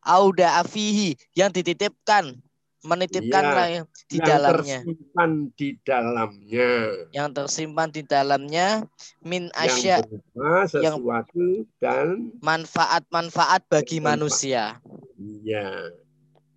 [0.07, 2.41] auda afihi yang dititipkan
[2.81, 6.71] menitipkanlah Iya, di yang dalamnya tersimpan di dalamnya
[7.13, 8.67] yang tersimpan di dalamnya
[9.21, 14.09] min asya yang- sesuatu dan manfaat-manfaat bagi Manfaat.
[14.17, 14.63] manusia.
[15.21, 15.93] iya.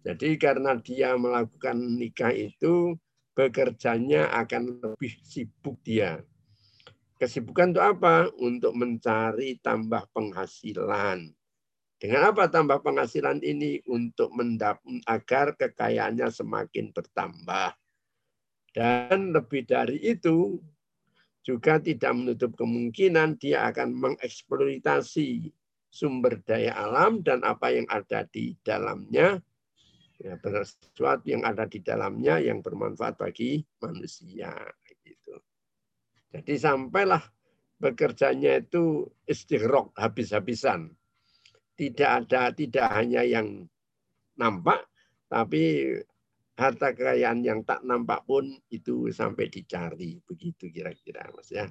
[0.03, 2.99] Jadi karena dia melakukan nikah itu
[3.31, 6.19] bekerjanya akan lebih sibuk dia.
[7.15, 8.15] Kesibukan untuk apa?
[8.35, 11.31] Untuk mencari tambah penghasilan.
[12.03, 13.79] Dengan apa tambah penghasilan ini?
[13.87, 17.71] Untuk mendap agar kekayaannya semakin bertambah.
[18.75, 20.59] Dan lebih dari itu,
[21.47, 25.47] juga tidak menutup kemungkinan dia akan mengeksploitasi
[25.87, 29.39] sumber daya alam dan apa yang ada di dalamnya,
[30.19, 34.51] ya, sesuatu yang ada di dalamnya yang bermanfaat bagi manusia.
[35.07, 35.39] Gitu.
[36.35, 37.23] Jadi sampailah
[37.79, 40.91] bekerjanya itu istighraq habis-habisan.
[41.73, 43.65] Tidak ada, tidak hanya yang
[44.37, 44.85] nampak,
[45.25, 45.89] tapi
[46.53, 50.21] harta kekayaan yang tak nampak pun itu sampai dicari.
[50.21, 51.65] Begitu kira-kira Mas ya.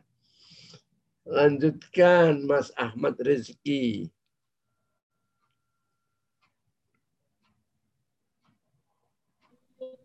[1.22, 4.10] Lanjutkan Mas Ahmad Rizki.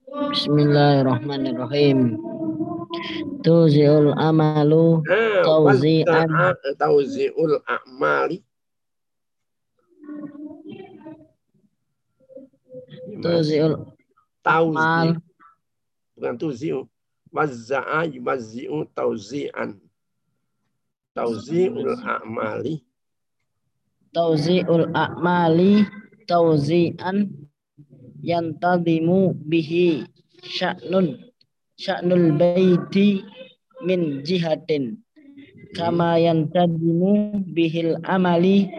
[0.07, 2.15] Bismillahirrahmanirrahim.
[3.43, 6.31] Tuziul amalu Nah, Tauzi'an.
[6.79, 8.46] Tauzi'ul a'mali.
[13.23, 13.73] Tuziul
[14.45, 15.17] Tauzi.
[16.15, 16.81] Bukan tuzi'u.
[17.35, 19.69] Wazza'a yuwazzi'u tauzi'an.
[21.15, 22.87] Tauzi'ul a'mali.
[24.17, 25.85] tauziul a'mali
[26.25, 27.29] tauzi'an
[28.23, 30.09] yantadimu bihi
[30.41, 31.07] sya'nun
[31.77, 33.21] sya'nul baiti
[33.85, 34.97] min jihatin
[35.77, 38.71] kama yantadimu bihil amali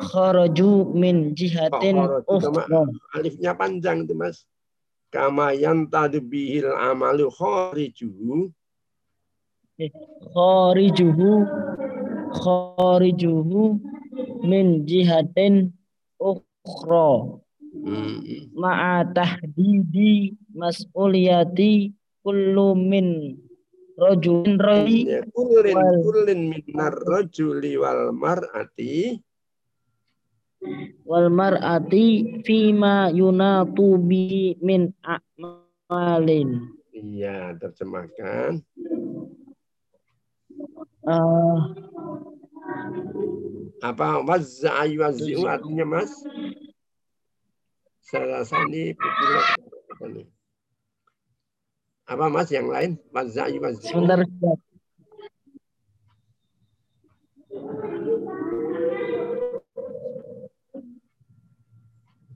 [0.00, 2.80] kharaju min jihatin kharaju, ukhra
[3.16, 4.44] Alifnya panjang itu mas.
[5.10, 8.52] Kama yantadu bihil amalu kharijuhu.
[10.32, 11.44] kharijuhu
[12.32, 13.76] kharijuhu
[14.44, 15.72] min jihatin
[16.20, 17.36] ukhra
[17.76, 18.24] Hmm.
[18.56, 21.92] ma'a tahdidi mas'uliyati
[22.24, 23.36] kullu min
[24.00, 29.20] rajulin rajuli Ya, kullin minar rajuli wal mar'ati.
[31.06, 38.64] Wal mar'ati fima yunatu bi min a'malin Iya, terjemahkan.
[41.04, 41.58] Eh,
[43.84, 46.08] Apa wazza'a yuwazzi'u artinya mas?
[48.00, 48.96] Saya rasa ini.
[52.08, 52.96] Apa mas yang lain?
[53.12, 53.92] Wazza'a yuwazzi'u.
[53.92, 54.24] sebentar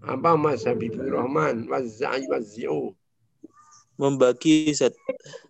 [0.04, 1.68] Apa mas Habibur Rahman?
[1.68, 2.96] Wazza'a yuwazzi'u.
[4.00, 4.96] Membagi Ustaz.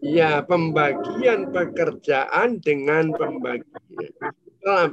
[0.03, 4.35] Ya, pembagian pekerjaan dengan pembagian.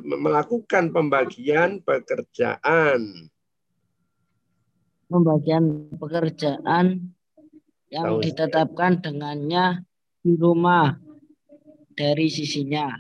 [0.06, 3.30] Melakukan pembagian pekerjaan.
[5.08, 7.16] pembagian pekerjaan
[7.88, 8.24] yang Tahu.
[8.24, 9.88] ditetapkan dengannya
[10.20, 11.00] di rumah
[11.96, 12.92] dari sisinya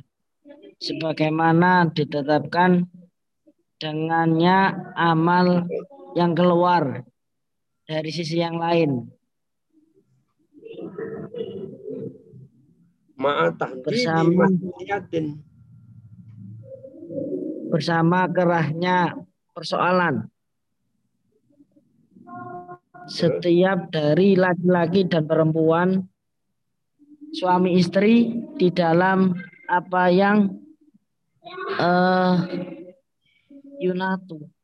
[0.80, 2.88] sebagaimana ditetapkan
[3.78, 5.68] dengannya amal
[6.18, 7.06] yang keluar
[7.86, 9.06] dari sisi yang lain.
[13.86, 14.46] Bersama.
[17.68, 19.14] bersama kerahnya
[19.52, 20.30] persoalan.
[23.08, 26.08] Setiap dari laki-laki dan perempuan
[27.36, 29.36] suami istri di dalam
[29.68, 30.48] apa yang
[31.80, 32.36] eh
[33.84, 34.57] yunatu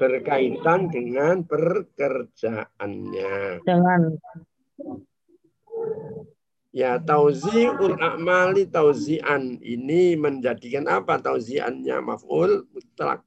[0.00, 3.60] berkaitan dengan pekerjaannya.
[3.60, 4.16] dengan
[6.70, 13.26] Ya tauzi'ul a'mali tauzi'an ini menjadikan apa tauzi'annya maf'ul mutlak.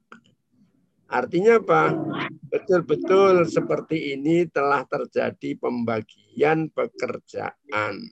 [1.06, 1.92] Artinya apa?
[2.48, 8.08] Betul-betul seperti ini telah terjadi pembagian pekerjaan.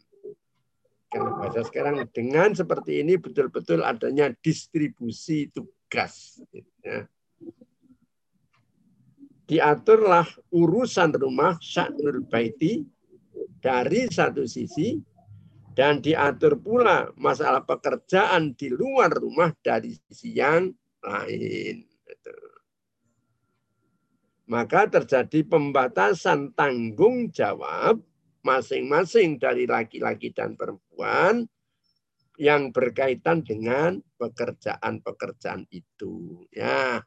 [1.08, 6.44] Kalau bahasa sekarang dengan seperti ini betul-betul adanya distribusi tugas.
[6.84, 7.08] Ya.
[9.52, 12.80] Diaturlah urusan rumah sya'nul baiti
[13.60, 14.96] dari satu sisi
[15.76, 20.72] dan diatur pula masalah pekerjaan di luar rumah dari sisi yang
[21.04, 21.84] lain.
[21.84, 22.36] Gitu.
[24.48, 28.00] Maka terjadi pembatasan tanggung jawab
[28.40, 31.44] masing-masing dari laki-laki dan perempuan
[32.40, 36.42] yang berkaitan dengan pekerjaan-pekerjaan itu.
[36.48, 37.04] Ya,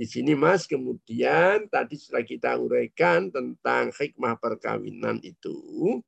[0.00, 6.00] Di sini Mas kemudian tadi setelah kita uraikan tentang hikmah perkawinan itu,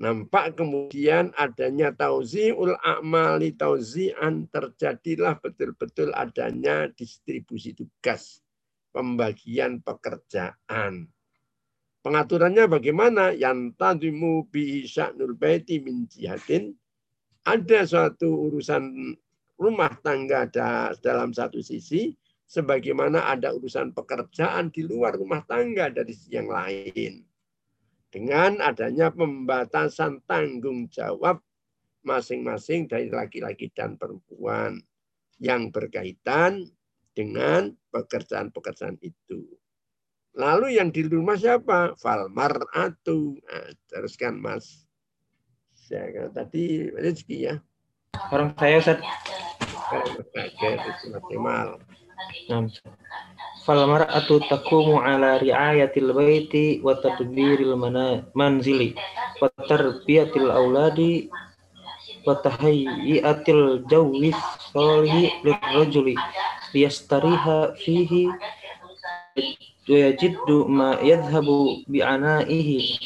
[0.00, 8.40] nampak kemudian adanya tauzi'ul a'mali tauzi'an terjadilah betul-betul adanya distribusi tugas,
[8.88, 11.12] pembagian pekerjaan.
[12.00, 13.36] Pengaturannya bagaimana?
[13.36, 16.72] Yang tadimu bi sya'nul baiti min jihatin.
[17.44, 19.12] Ada suatu urusan
[19.60, 20.48] rumah tangga
[21.04, 22.16] dalam satu sisi,
[22.52, 27.24] sebagaimana ada urusan pekerjaan di luar rumah tangga dari yang lain.
[28.12, 31.40] Dengan adanya pembatasan tanggung jawab
[32.04, 34.84] masing-masing dari laki-laki dan perempuan
[35.40, 36.68] yang berkaitan
[37.16, 39.48] dengan pekerjaan-pekerjaan itu.
[40.36, 41.96] Lalu yang di rumah siapa?
[41.96, 43.40] Falmar atu.
[43.48, 44.84] Nah, teruskan Mas.
[45.72, 47.54] Saya tadi rezeki ya.
[48.28, 49.00] Orang saya Ustaz.
[50.36, 51.80] Kaget itu maksimal.
[52.50, 52.66] Nah,
[53.62, 57.78] falmar'atu taqumu ala ri'ayatil baiti wa tadbiril
[58.34, 58.98] manzili
[59.38, 61.30] wa tarbiyatil auladi
[62.26, 64.34] wa tahayyiatil jawi
[64.74, 66.18] salihi lirrajuli
[66.74, 68.30] liyastariha fihi
[69.86, 72.98] wa yajiddu ma yadhhabu bi'anaihi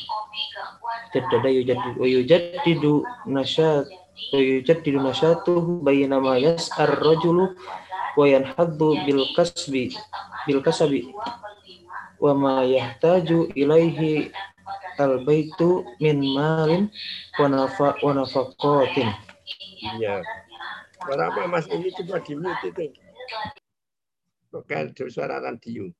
[1.13, 2.95] jaddada yujaddidu wa yujaddidu
[3.29, 3.89] nasyat
[4.33, 7.53] wa yujaddidu nasyatuhu bainama yas'ar rajulu
[8.17, 9.93] wa yanhaddu bil kasbi
[10.49, 11.13] bil kasabi
[12.19, 14.33] wa ma yahtaju ilaihi
[14.97, 16.89] al baitu min malin
[17.37, 19.13] wa nafa wa nafaqatin
[19.97, 20.25] Iya.
[21.07, 22.85] Berapa Mas ini coba di mute itu.
[24.51, 25.93] Bukan suara radio.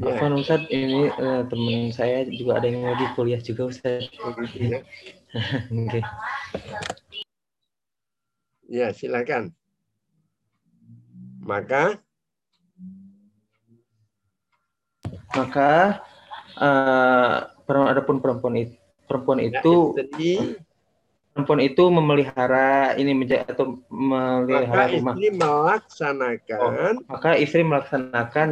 [0.00, 0.18] Ya.
[0.18, 4.08] Apa Ustaz ini uh, teman saya juga ada yang lagi kuliah juga Ustaz.
[4.24, 4.80] Oh, gitu ya.
[5.84, 6.00] Oke.
[8.66, 9.52] Ya, silakan.
[11.42, 11.98] Maka
[15.32, 16.00] maka
[16.60, 18.76] uh, adapun perempuan itu
[19.08, 19.96] perempuan ya, itu
[21.32, 25.14] perempuan itu memelihara ini menjaga atau memelihara maka rumah.
[25.16, 26.70] istri melaksanakan Oh,
[27.08, 28.48] maka istri melaksanakan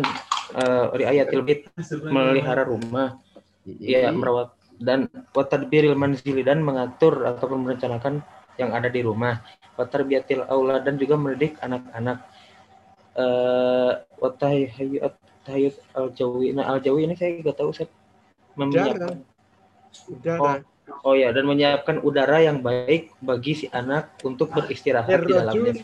[0.56, 1.68] uh, riayatil bait
[2.08, 3.20] memelihara rumah,
[3.64, 8.24] ya merawat dan watadbiril manzili dan mengatur ataupun merencanakan
[8.56, 9.44] yang ada di rumah.
[9.76, 12.24] Watarbiyatil aula dan juga mendidik anak-anak.
[13.18, 13.92] Eh
[14.22, 16.54] watahayyut tahayyut al jawi.
[16.54, 17.88] Nah, al jawi ini saya nggak tahu saya
[18.54, 19.24] menyiapkan
[20.06, 20.62] udara.
[21.06, 25.74] Oh ya, dan menyiapkan udara yang baik bagi si anak untuk beristirahat di dalamnya.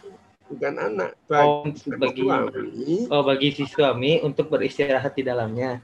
[0.47, 1.11] Bukan anak.
[1.27, 5.83] Oh, Bagi, bagi suami, oh bagi si suami untuk beristirahat di dalamnya.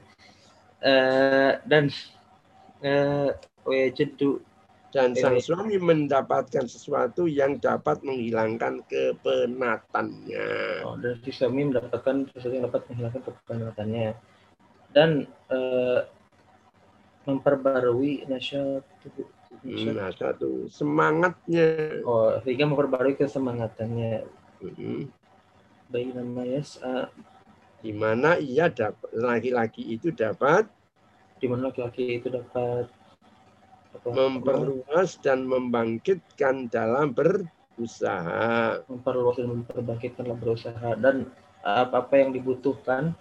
[0.79, 1.91] Eh dan
[3.63, 4.43] wajidu
[4.93, 10.47] dan sang suami mendapatkan sesuatu yang dapat menghilangkan kepenatannya.
[10.85, 14.13] oh, dan si suami mendapatkan sesuatu yang dapat menghilangkan kepenatannya.
[14.93, 16.01] Dan eh
[17.23, 18.85] memperbarui nasyat
[19.63, 22.03] Nah, satu semangatnya.
[22.03, 24.27] oh sehingga memperbarui kesemangatannya.
[24.63, 25.07] Mm-mm.
[25.91, 27.05] baik namanya uh,
[27.83, 30.67] Di mana ia dapat laki-laki itu dapat?
[31.37, 32.87] Di mana laki-laki itu dapat?
[32.89, 33.02] apa,
[34.05, 38.83] memperluas dan membangkitkan dalam berusaha.
[38.91, 41.31] memperluas dan memperbangkitkan dalam berusaha dan
[41.63, 43.15] apa-apa yang dibutuhkan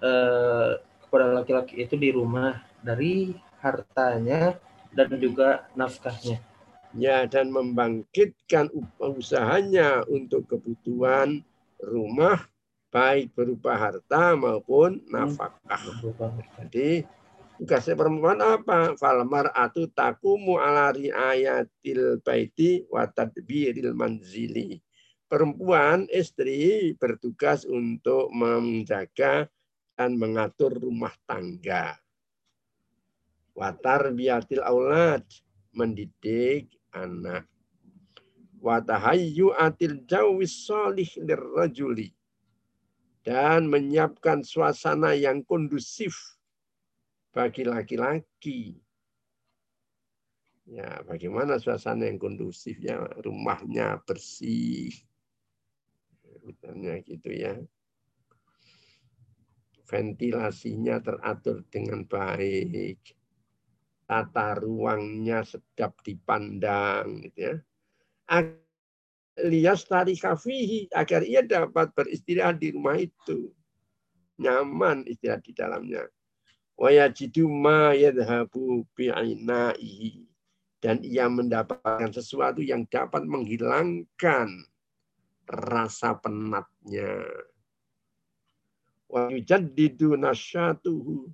[0.00, 4.56] eh, kepada laki-laki itu di rumah dari hartanya
[4.96, 6.40] dan juga nafkahnya.
[6.96, 11.44] Ya, dan membangkitkan usahanya untuk kebutuhan
[11.76, 12.48] rumah
[12.88, 15.52] baik berupa harta maupun nafkah.
[16.56, 17.04] Jadi
[17.56, 18.94] tugasnya perempuan apa?
[19.00, 24.80] Falmar atu takumu ala riayatil baiti wa tadbiril manzili.
[25.26, 29.50] Perempuan istri bertugas untuk menjaga
[29.98, 31.98] dan mengatur rumah tangga.
[33.56, 35.24] Watar biatil aulad
[35.74, 37.48] mendidik anak.
[38.60, 42.12] Watahayyu atil jawis solih lirrajuli
[43.26, 46.35] dan menyiapkan suasana yang kondusif
[47.36, 48.72] bagi laki-laki.
[50.64, 54.88] Ya, bagaimana suasana yang kondusif ya, rumahnya bersih.
[56.40, 57.60] Misalnya gitu ya.
[59.84, 63.04] Ventilasinya teratur dengan baik.
[64.08, 67.54] Tata ruangnya sedap dipandang gitu ya.
[69.44, 73.52] Lias tari kafihi agar ia dapat beristirahat di rumah itu.
[74.40, 76.08] Nyaman istirahat di dalamnya
[76.76, 76.92] wa
[77.48, 80.28] ma yadhabu bi'inaihi
[80.84, 84.48] dan ia mendapatkan sesuatu yang dapat menghilangkan
[85.50, 87.26] rasa penatnya.
[89.08, 89.32] Wa
[90.14, 91.32] nasyatuhu.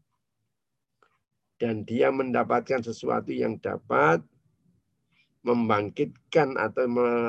[1.60, 4.18] Dan dia mendapatkan sesuatu yang dapat
[5.46, 6.86] membangkitkan atau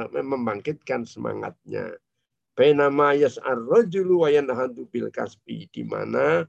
[0.09, 1.97] membangkitkan semangatnya.
[2.53, 6.45] Bainama yas'ar rajulu wa yanhadu bil kasbi di mana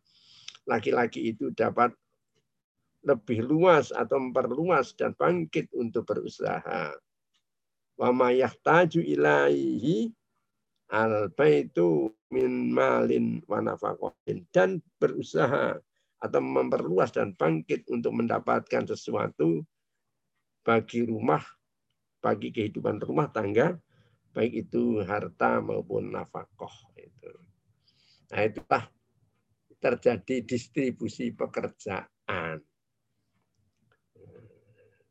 [0.64, 1.92] laki-laki itu dapat
[3.04, 6.96] lebih luas atau memperluas dan bangkit untuk berusaha.
[7.94, 10.10] Wa ma yahtaju ilaihi
[10.90, 13.60] al baitu min malin wa
[14.50, 15.78] dan berusaha
[16.24, 19.60] atau memperluas dan bangkit untuk mendapatkan sesuatu
[20.64, 21.44] bagi rumah,
[22.24, 23.76] bagi kehidupan rumah tangga,
[24.32, 27.32] baik itu harta maupun nafkah itu.
[28.32, 28.84] Nah itulah
[29.85, 32.57] terjadi distribusi pekerjaan.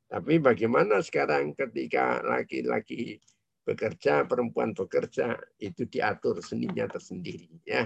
[0.09, 3.21] Tapi bagaimana sekarang ketika laki-laki
[3.61, 7.49] bekerja, perempuan bekerja, itu diatur seninya tersendiri.
[7.65, 7.86] Ya.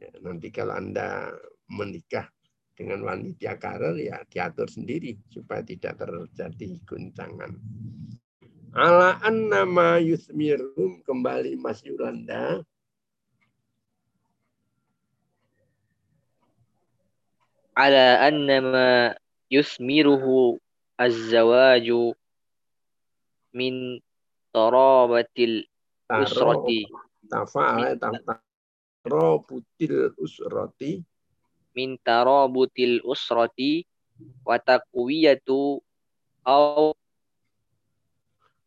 [0.00, 1.32] ya nanti kalau Anda
[1.72, 2.28] menikah
[2.72, 7.52] dengan wanita karir ya diatur sendiri supaya tidak terjadi guncangan.
[8.72, 12.64] Ala nama yusmirum kembali Mas Yulanda.
[17.72, 19.16] Ala annama
[19.48, 20.60] yusmiruhu
[21.00, 22.12] az-zawaju
[23.56, 24.04] min
[24.52, 25.64] tarabatil
[26.08, 26.84] usrati.
[27.32, 31.00] Tafa'ala tarabutil usrati.
[31.72, 33.88] Min tarabutil usrati
[34.44, 35.80] wa taqwiyatu
[36.44, 36.92] au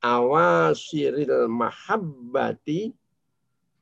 [0.01, 2.89] awasiril mahabbati.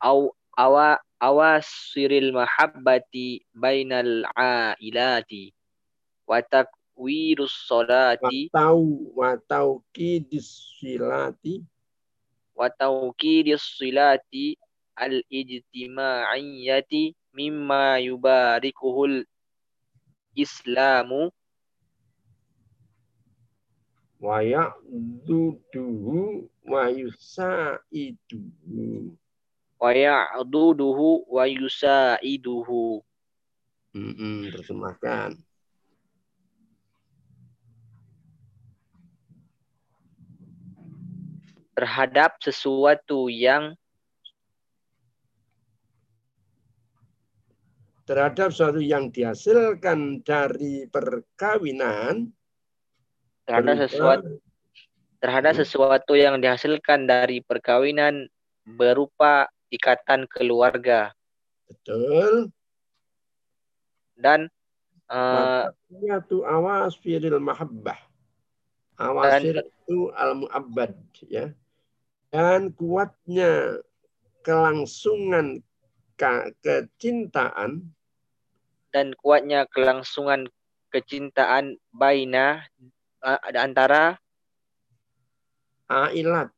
[0.04, 5.56] Au awa awasiril mahabbati bainal ailati
[6.28, 8.84] wa takwirus salati wa tau
[9.16, 10.50] wa tauqidis
[10.84, 11.64] silati.
[12.60, 14.60] wa tauqidis silati
[15.00, 19.24] al ijtima'iyyati mimma yubarikuhul
[20.36, 21.32] islamu.
[24.24, 26.20] Wa ya'duduhu
[26.68, 28.88] wa yusaiduhu
[29.84, 33.04] wa ya'duduhu wa yusaiduhu
[33.92, 35.36] mm -mm, terjemahkan.
[41.76, 43.76] Terhadap sesuatu yang
[48.08, 52.32] terhadap sesuatu yang dihasilkan dari perkawinan
[53.44, 54.40] terhadap sesuatu
[55.24, 58.28] terhadap sesuatu yang dihasilkan dari perkawinan
[58.68, 61.10] berupa ikatan keluarga.
[61.66, 62.54] Betul.
[64.14, 64.46] Dan
[65.10, 67.98] uh, itu awas firil mahabbah.
[69.02, 70.94] Awasir itu al muabbad
[71.26, 71.50] ya.
[72.30, 73.82] Dan kuatnya
[74.46, 75.66] kelangsungan
[76.62, 77.90] kecintaan
[78.94, 80.46] dan kuatnya kelangsungan
[80.94, 82.62] kecintaan baina
[83.26, 84.22] uh, antara
[85.90, 86.54] ailat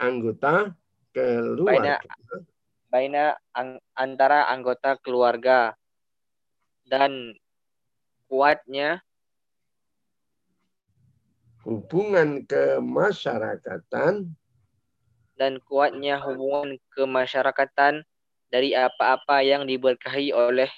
[0.00, 0.72] anggota
[1.10, 2.44] keluarga baina,
[2.90, 5.74] baina ang, antara anggota keluarga
[6.90, 7.38] dan
[8.26, 9.02] kuatnya.
[11.62, 14.34] Hubungan kemasyarakatan.
[15.38, 18.04] Dan kuatnya hubungan kemasyarakatan
[18.50, 20.68] dari apa-apa yang diberkahi oleh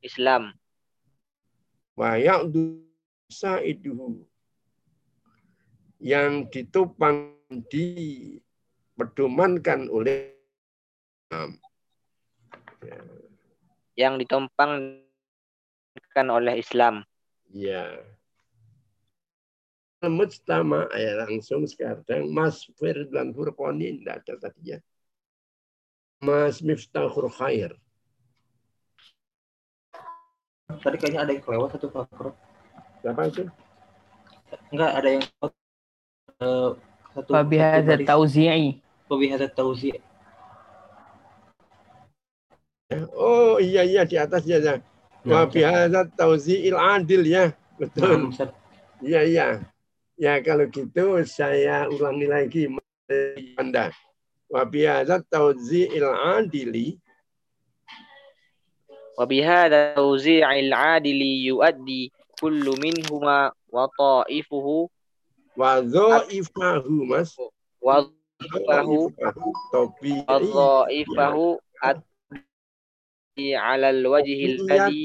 [0.00, 0.54] Islam.
[1.98, 2.16] Wa
[3.26, 4.22] saiduhu.
[5.96, 7.34] Yang ditopang
[8.96, 10.32] dipedomankan oleh
[11.28, 11.60] Islam.
[13.92, 15.04] Yang ditompangkan
[16.32, 17.04] oleh Islam.
[17.52, 18.00] Ya.
[20.00, 24.78] Mujtama ya langsung sekarang Mas Firdan Furqoni tidak ada tadi ya.
[26.24, 27.76] Mas Miftahul Khair.
[30.80, 32.08] Tadi kayaknya ada yang kelewat satu Pak
[33.04, 33.44] Siapa itu?
[34.70, 35.24] Enggak, ada yang
[36.40, 36.74] uh,
[37.12, 37.30] satu.
[37.34, 38.85] Fabi hadza tauzi'i.
[39.06, 39.96] Hadza tauzi'.
[43.14, 44.58] Oh iya iya di atas ya.
[44.62, 44.82] ya.
[45.26, 47.54] Fabi hadza tauzi'il adil ya.
[47.78, 48.30] Betul.
[49.02, 49.46] Iya iya.
[50.16, 52.62] Ya kalau gitu saya ulangi lagi
[53.60, 53.92] Anda
[54.50, 56.98] wa bihadza tawzi'il adili
[59.18, 64.90] wa bihadza tawzi'il adili yuaddi kullu minhuma wa ta'ifuhu
[65.56, 67.10] wa dha'ifahu
[68.36, 69.48] mas wa dha'ifahu
[70.28, 71.46] wa dha'ifahu
[73.56, 75.04] ala al-wajhi alladhi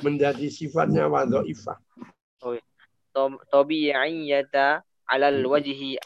[0.00, 1.76] menjadi sifatnya wa dha'ifah
[2.44, 2.56] oh,
[3.52, 6.00] tabi'iyata ala al-wajhi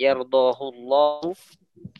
[0.00, 1.36] yardahu Allah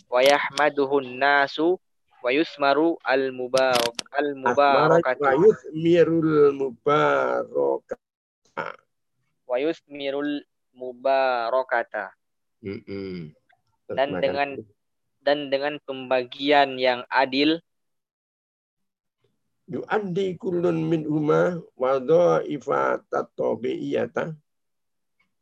[0.09, 1.77] wa yahmaduhu nasu
[2.25, 7.89] wa yusmaru al mubarak al mubarakatu wa yusmirul mubarak.
[9.45, 12.13] wa yusmirul mubarakata
[12.61, 13.33] Mm-mm.
[13.91, 14.61] Dan dengan-
[15.21, 17.61] dan dengan pembagian yang adil.
[19.71, 21.95] Yu'addi kullun min huma wa
[23.37, 24.35] tabi'iyata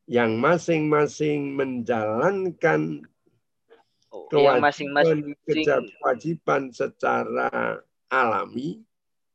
[0.04, 3.04] yang masing-masing menjalankan
[4.12, 7.80] oh, yang masing-masing kewajiban, kewajiban secara
[8.12, 8.84] alami.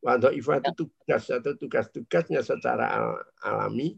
[0.03, 3.95] Wa dha'ifat itu tugas atau tugas-tugasnya secara al- alami.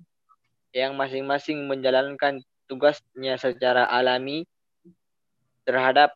[0.71, 4.45] Yang masing-masing menjalankan tugasnya secara alami
[5.65, 6.13] terhadap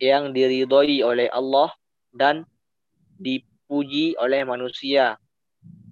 [0.00, 1.70] yang diridhoi oleh Allah
[2.10, 2.48] dan
[3.20, 5.20] dipuji oleh manusia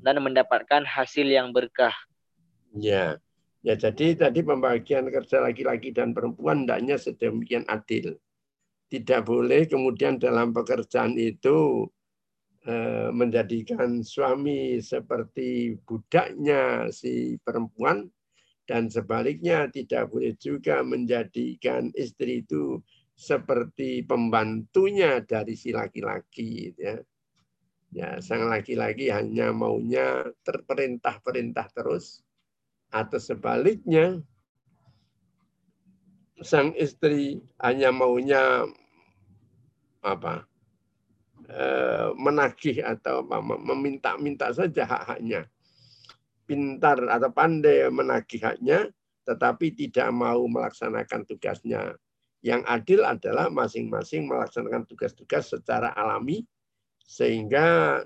[0.01, 1.93] dan mendapatkan hasil yang berkah.
[2.73, 3.21] Ya,
[3.61, 8.17] ya jadi tadi pembagian kerja laki-laki dan perempuan hendaknya sedemikian adil.
[8.89, 11.85] Tidak boleh kemudian dalam pekerjaan itu
[12.65, 18.09] eh, menjadikan suami seperti budaknya si perempuan
[18.69, 22.77] dan sebaliknya tidak boleh juga menjadikan istri itu
[23.17, 27.01] seperti pembantunya dari si laki-laki ya.
[27.89, 32.21] Ya, sang laki-laki hanya maunya terperintah-perintah terus
[32.93, 34.21] atau sebaliknya
[36.45, 38.69] sang istri hanya maunya
[40.05, 40.45] apa
[41.49, 43.25] eh, menagih atau
[43.65, 45.49] meminta-minta saja hak-haknya
[46.49, 48.89] pintar atau pandai menagih haknya
[49.29, 51.93] tetapi tidak mau melaksanakan tugasnya
[52.41, 56.49] yang adil adalah masing-masing melaksanakan tugas-tugas secara alami
[57.05, 58.01] sehingga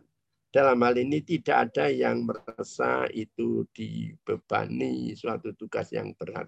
[0.53, 6.45] dalam hal ini tidak ada yang merasa itu dibebani suatu tugas yang berat.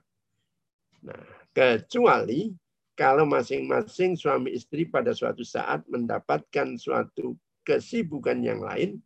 [1.04, 1.24] Nah,
[1.56, 2.52] kecuali
[2.92, 7.34] kalau masing-masing suami istri pada suatu saat mendapatkan suatu
[7.64, 9.00] kesibukan yang lain,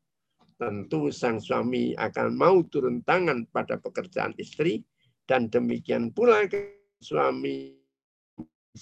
[0.58, 4.82] tentu sang suami akan mau turun tangan pada pekerjaan istri
[5.24, 6.44] dan demikian pula
[6.98, 7.78] suami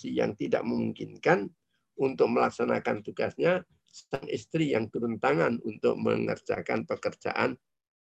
[0.03, 1.53] yang tidak memungkinkan
[2.01, 7.57] untuk melaksanakan tugasnya sang istri yang turun tangan untuk mengerjakan pekerjaan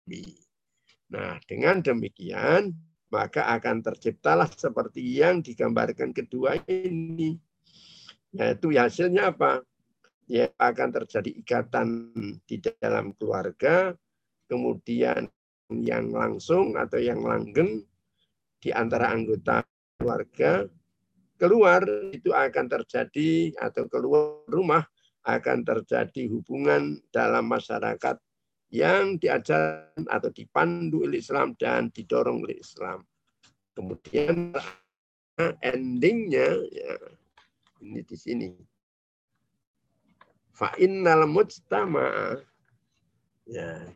[0.09, 0.25] suami.
[1.13, 2.73] Nah, dengan demikian
[3.09, 7.41] maka akan terciptalah seperti yang digambarkan kedua ini.
[8.37, 9.65] Yaitu hasilnya apa?
[10.29, 12.13] Ya akan terjadi ikatan
[12.45, 13.97] di dalam keluarga,
[14.45, 15.25] kemudian
[15.73, 17.81] yang langsung atau yang langgeng
[18.61, 19.65] di antara anggota
[19.97, 20.69] keluarga,
[21.41, 21.81] keluar
[22.13, 24.85] itu akan terjadi atau keluar rumah
[25.25, 28.21] akan terjadi hubungan dalam masyarakat
[28.69, 33.01] yang diajarkan atau dipandu oleh Islam dan didorong oleh Islam.
[33.73, 34.53] Kemudian
[35.65, 36.93] endingnya ya
[37.81, 38.51] ini di sini.
[40.59, 42.35] Fa innal mujtama
[43.47, 43.87] ya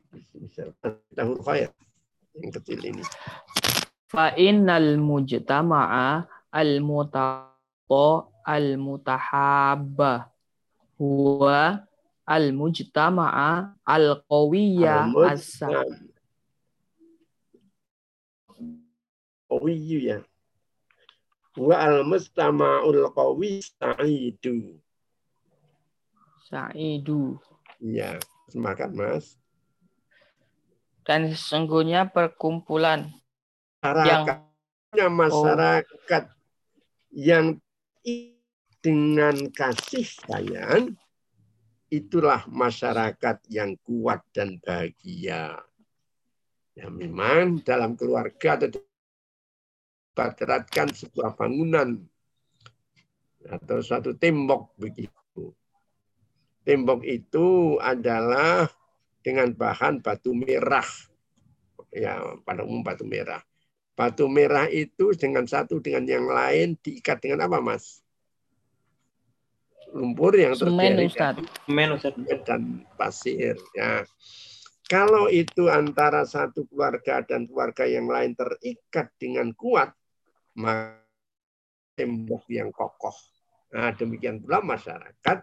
[1.19, 1.69] tahun khair
[2.39, 3.03] yang kecil ini.
[4.07, 6.23] Fa innal mujtama'a
[6.55, 8.09] al mutaqa
[8.47, 10.31] al mutahabba
[11.03, 11.83] huwa
[12.23, 15.59] al mujtama'a al qawiyya as
[19.53, 20.19] Qawiyu ya.
[21.61, 24.81] Wa al mustama'ul qawi sa'idu.
[26.53, 27.41] Sa'idu.
[27.81, 28.21] Ya,
[28.53, 29.41] semakan Mas.
[31.09, 33.09] Dan sesungguhnya perkumpulan
[33.83, 34.53] yang
[34.93, 36.25] Masyarakatnya masyarakat
[37.17, 37.57] yang
[38.85, 40.93] dengan kasih sayang
[41.89, 45.57] itulah masyarakat yang kuat dan bahagia.
[46.77, 48.69] Ya memang dalam keluarga
[50.13, 52.05] dibaratkan sebuah bangunan
[53.49, 55.22] atau suatu tembok begitu.
[56.63, 58.71] Tembok itu adalah
[59.23, 60.87] dengan bahan batu merah.
[61.91, 63.43] Ya, pada umum batu merah.
[63.93, 68.01] Batu merah itu dengan satu dengan yang lain diikat dengan apa, Mas?
[69.93, 71.37] Lumpur yang Semen, terdiri Ustaz.
[71.69, 72.15] Semen, Ustaz.
[72.49, 72.63] dan
[72.97, 73.59] pasir.
[73.77, 74.09] Ya.
[74.89, 79.93] Kalau itu antara satu keluarga dan keluarga yang lain terikat dengan kuat,
[80.57, 81.03] maka
[81.97, 83.15] tembok yang kokoh.
[83.73, 85.39] Nah, demikian pula masyarakat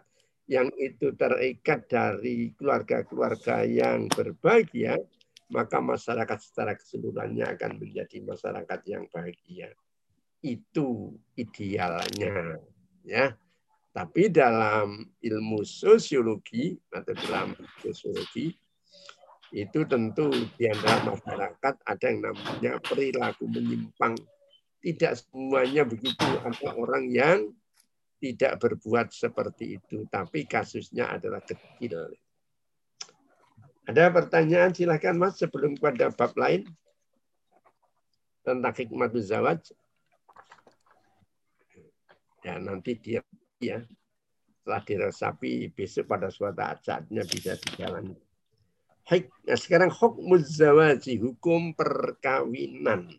[0.50, 4.97] yang itu terikat dari keluarga-keluarga yang berbahagia,
[5.54, 9.70] maka masyarakat secara keseluruhannya akan menjadi masyarakat yang bahagia.
[10.41, 12.58] Itu idealnya,
[13.06, 13.38] ya.
[13.93, 17.54] Tapi dalam ilmu sosiologi atau dalam
[17.86, 18.50] sosiologi
[19.54, 24.18] itu tentu di antara masyarakat ada yang namanya perilaku menyimpang.
[24.80, 26.24] Tidak semuanya begitu.
[26.24, 27.52] Ada orang yang
[28.20, 32.11] tidak berbuat seperti itu, tapi kasusnya adalah kecil.
[33.89, 36.67] Ada pertanyaan silahkan Mas sebelum pada bab lain
[38.45, 39.74] tentang hikmat zawaj.
[42.45, 43.20] Ya nanti dia
[43.59, 43.84] ya
[44.61, 48.13] setelah diresapi besok pada suatu saatnya bisa dijalani.
[49.09, 53.09] Hik, nah sekarang hukum zawaji, hukum perkawinan.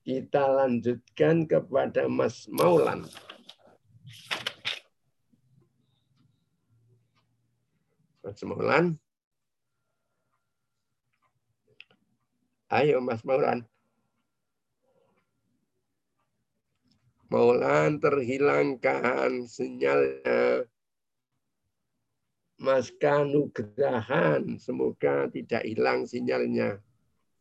[0.00, 3.04] Kita lanjutkan kepada Mas Maulan.
[8.20, 9.00] Mas Maulan.
[12.68, 13.64] Ayo Mas Maulan.
[17.30, 20.66] Maulan terhilangkan sinyalnya.
[22.60, 26.76] Mas Kanugrahan, semoga tidak hilang sinyalnya.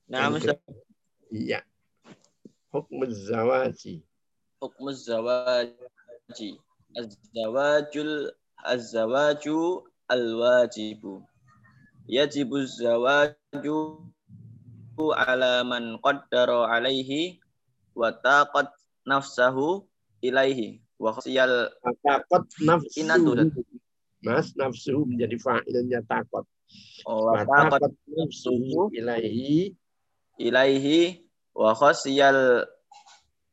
[0.07, 0.47] Nah, Mas.
[1.27, 1.59] Iya.
[2.71, 3.99] Hukum zawaji.
[4.63, 6.55] Hukum zawaji.
[6.95, 8.31] Az-zawajul
[8.63, 11.21] az-zawaju al-wajibu.
[12.09, 14.01] Yajibu zawaju
[15.13, 17.39] ala man qaddara alaihi
[17.95, 18.67] wa taqat
[19.05, 19.85] nafsahu
[20.19, 21.71] ilaihi wa khasiyal
[22.03, 23.05] taqat nafsu.
[24.19, 26.43] Mas nafsu menjadi fa'ilnya takot.
[27.07, 29.77] Oh, wa taqat taqat nafsu ilaihi
[30.39, 32.63] ilaihi wa khasiyal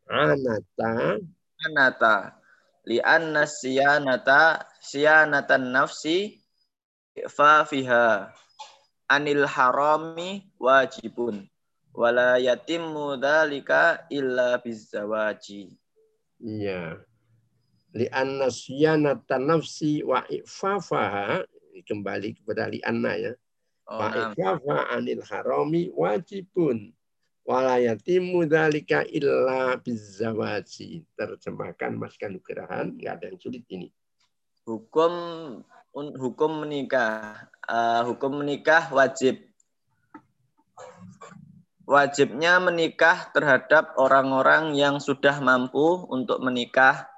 [0.06, 1.18] anata
[1.66, 2.38] anata
[2.86, 6.38] li anna siyanata siyanatan nafsi
[7.28, 8.30] fa fiha
[9.08, 11.48] anil harami wajibun
[11.96, 15.72] wala yatimmu dzalika illa bizawaji
[16.36, 17.00] Iya.
[17.96, 21.40] Li anna siyanata nafsi wa ifafaha
[21.88, 23.32] kembali kepada li anna ya.
[23.88, 26.92] oh, Wa ifafa anil harami wajibun.
[27.48, 31.08] Wala yatimu dzalika illa bizawaji.
[31.16, 33.88] Terjemahkan Mas Kanugrahan, enggak ada yang sulit ini.
[34.66, 35.14] hukum
[35.96, 39.42] hukum menikah Eh, hukum menikah wajib
[41.82, 47.10] wajibnya menikah terhadap orang-orang yang sudah mampu untuk menikah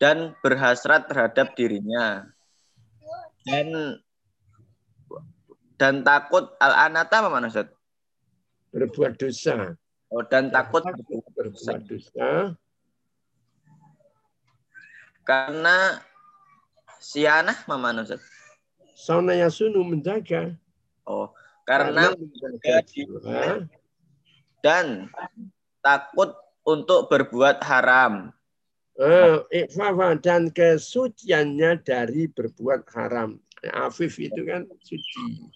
[0.00, 2.24] dan berhasrat terhadap dirinya
[3.44, 4.00] dan
[5.76, 7.68] dan takut al anata apa mana Ustaz?
[8.72, 9.76] Berbuat dosa.
[10.08, 10.80] Oh, dan takut.
[11.36, 12.56] Berbuat dosa.
[15.22, 16.00] karena
[17.02, 18.22] sianah apa mana Ustaz?
[18.94, 20.54] Sauna yasunu menjaga.
[21.02, 21.34] Oh,
[21.66, 23.66] karena menjaga di- jiwa.
[24.62, 25.10] dan
[25.82, 28.30] takut untuk berbuat haram.
[28.94, 33.42] Eh, ifafa dan kesuciannya dari berbuat haram.
[33.74, 35.50] Afif itu kan suci.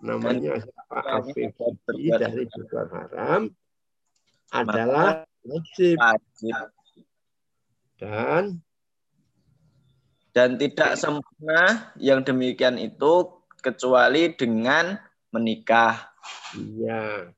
[0.00, 1.20] Namanya siapa?
[1.20, 3.52] Afif suci dari berbuat haram
[4.48, 5.96] adalah Wajib
[7.96, 8.60] dan
[10.30, 14.96] dan tidak sempurna yang demikian itu kecuali dengan
[15.34, 16.10] menikah.
[16.54, 17.34] Iya.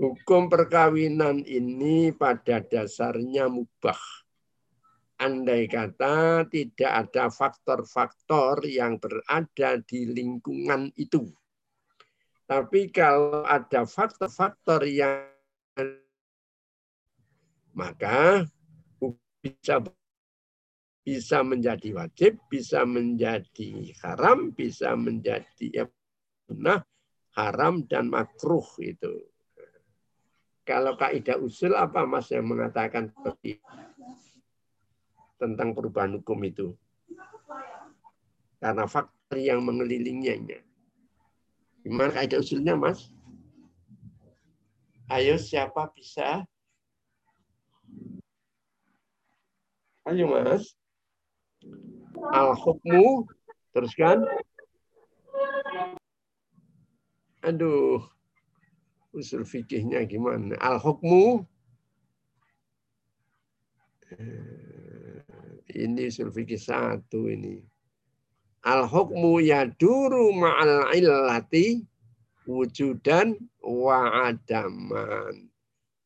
[0.00, 4.00] Hukum perkawinan ini pada dasarnya mubah.
[5.20, 11.28] Andai kata tidak ada faktor-faktor yang berada di lingkungan itu.
[12.48, 15.28] Tapi kalau ada faktor-faktor yang
[17.76, 18.48] maka
[19.44, 19.84] bisa
[21.00, 25.84] bisa menjadi wajib, bisa menjadi haram, bisa menjadi ya,
[27.34, 29.24] haram dan makruh itu.
[30.64, 33.10] Kalau kaidah usul apa Mas yang mengatakan
[35.40, 36.76] tentang perubahan hukum itu?
[38.60, 40.60] Karena faktor yang mengelilinginya.
[41.80, 43.08] Gimana kaidah usulnya Mas?
[45.10, 46.44] Ayo siapa bisa?
[50.06, 50.79] Ayo Mas.
[52.30, 53.26] Al-hukmu
[53.74, 54.24] teruskan.
[57.42, 58.04] Aduh.
[59.10, 60.54] Usul fikihnya gimana?
[60.62, 61.42] Al-hukmu
[64.10, 65.22] Eh,
[65.86, 67.62] ini usul fikih satu ini.
[68.66, 71.86] Al-hukmu yaduru ma'al illati
[72.42, 75.46] wujudan wa adaman.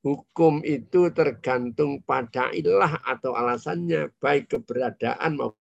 [0.04, 5.56] Hukum itu tergantung pada ilah atau alasannya, baik keberadaan maupun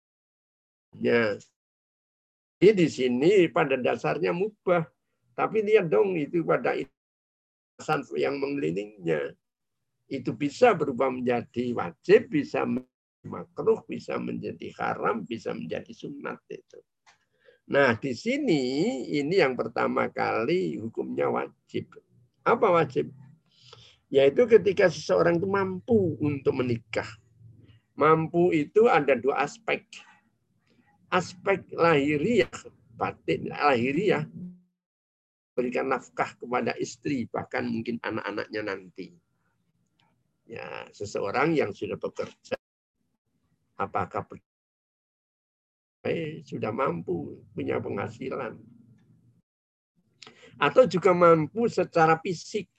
[2.59, 4.83] Ini di sini pada dasarnya mubah.
[5.39, 9.31] Tapi lihat dong itu pada alasan yang mengelilingnya.
[10.11, 16.83] Itu bisa berubah menjadi wajib, bisa menjadi makruh, bisa menjadi haram, bisa menjadi sunat itu.
[17.71, 18.63] Nah, di sini
[19.07, 21.95] ini yang pertama kali hukumnya wajib.
[22.43, 23.15] Apa wajib?
[24.13, 27.09] Yaitu ketika seseorang itu mampu untuk menikah.
[27.97, 29.89] Mampu itu ada dua aspek.
[31.09, 32.53] Aspek lahiriah,
[32.93, 34.29] batin lahiriah,
[35.57, 39.17] berikan nafkah kepada istri, bahkan mungkin anak-anaknya nanti.
[40.49, 42.57] Ya, seseorang yang sudah bekerja,
[43.81, 44.29] apakah
[46.05, 48.61] eh, sudah mampu punya penghasilan,
[50.61, 52.72] atau juga mampu secara fisik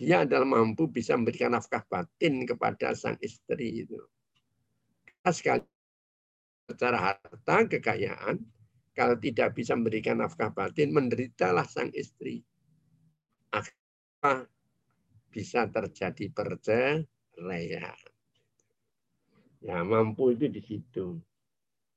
[0.00, 4.00] dia adalah mampu bisa memberikan nafkah batin kepada sang istri itu.
[5.28, 5.60] Sekali
[6.72, 8.40] secara harta, kekayaan,
[8.96, 12.40] kalau tidak bisa memberikan nafkah batin, menderitalah sang istri.
[13.52, 14.48] Akhirnya
[15.28, 18.00] bisa terjadi perceraian.
[19.60, 21.20] Ya, mampu itu di situ.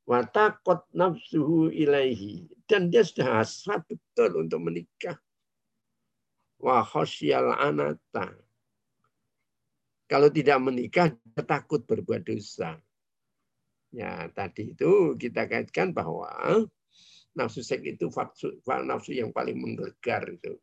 [0.03, 2.51] Watakot nafsuhu ilaihi.
[2.67, 5.15] Dan dia sudah hasrat betul untuk menikah
[6.63, 8.31] wa khosyal anata.
[10.07, 11.11] Kalau tidak menikah,
[11.43, 12.79] takut berbuat dosa.
[13.91, 16.31] Ya, tadi itu kita kaitkan bahwa
[17.35, 18.07] nafsu seks itu
[18.87, 20.55] nafsu yang paling menggegar itu.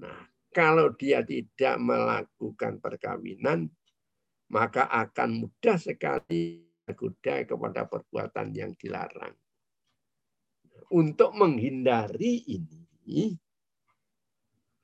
[0.00, 3.70] Nah, kalau dia tidak melakukan perkawinan,
[4.50, 9.34] maka akan mudah sekali tergoda kepada perbuatan yang dilarang.
[10.92, 13.32] Untuk menghindari ini,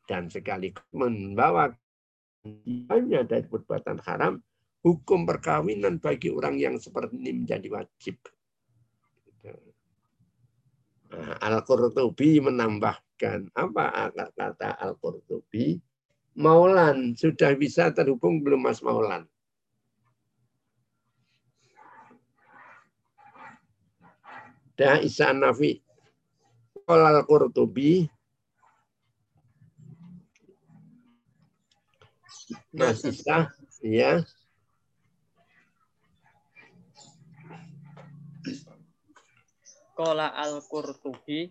[0.09, 1.68] dan sekaligus membawa
[2.89, 4.40] hanya dari perbuatan haram,
[4.80, 8.16] hukum perkawinan bagi orang yang seperti ini menjadi wajib.
[11.12, 15.76] Nah, Al-Qurtubi menambahkan, apa kata Al-Qurtubi?
[16.39, 19.28] Maulan, sudah bisa terhubung belum Mas Maulan?
[24.78, 25.85] Da Isa Nafi.
[26.89, 28.09] Al-Qurtubi
[33.11, 33.49] Isa,
[33.83, 34.21] ya.
[39.99, 41.51] Qala al-Qurtubi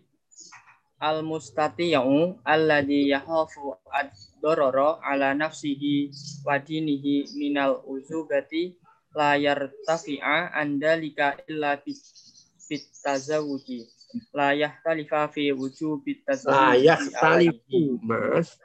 [0.98, 6.10] al-mustatiya'u alladhi yahafu ad-dororo ala nafsihi
[6.46, 8.74] wa dinihi minal uzubati
[9.14, 13.86] la yartafi'a andalika illa bit tazawuji
[14.34, 18.58] la yahtalifa fi wujubit tazawuji la yahtalifu mas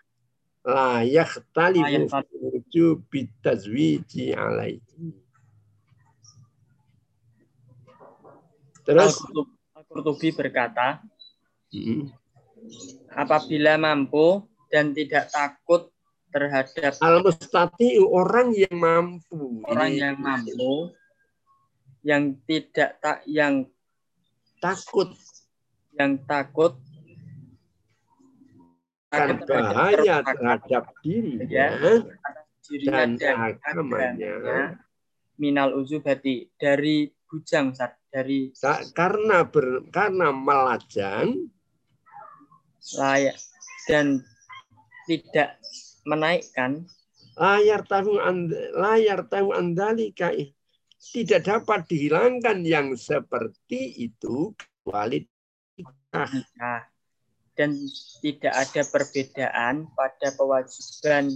[0.64, 5.12] la yakhtalifu wujub bitazwiji alaihi.
[8.84, 9.16] Terus
[9.76, 11.00] Al-Qurtubi berkata,
[11.72, 12.12] hmm.
[13.16, 15.88] apabila mampu dan tidak takut
[16.34, 19.62] terhadap al-mustati orang yang mampu.
[19.70, 20.92] Orang yang mampu
[22.04, 23.64] yang tidak tak yang
[24.60, 25.14] takut
[25.96, 26.76] yang takut
[29.14, 32.02] akan bahaya terhadap dirinya ya,
[32.90, 34.74] dan agamanya.
[35.38, 37.74] minal uzubati dari bujang
[38.14, 38.54] dari
[38.94, 41.50] karena ber, karena melajang
[42.98, 43.38] layak
[43.90, 44.22] dan
[45.10, 45.58] tidak
[46.06, 46.86] menaikkan.
[47.34, 48.22] Layar tahu
[48.78, 50.30] layar tahu andalika
[51.02, 55.26] tidak dapat dihilangkan yang seperti itu kecuali
[56.14, 56.86] nah,
[57.54, 57.78] dan
[58.22, 61.30] tidak ada perbedaan pada kewajiban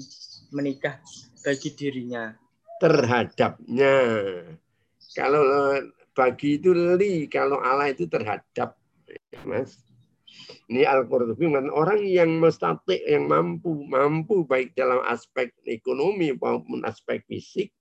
[0.50, 0.98] menikah
[1.46, 2.34] bagi dirinya.
[2.82, 3.96] Terhadapnya.
[5.14, 5.42] Kalau
[6.14, 8.78] bagi itu li, kalau Allah itu terhadap.
[9.46, 9.82] Mas.
[10.68, 17.72] Ini Al-Qurtubi orang yang mustati, yang mampu, mampu baik dalam aspek ekonomi maupun aspek fisik,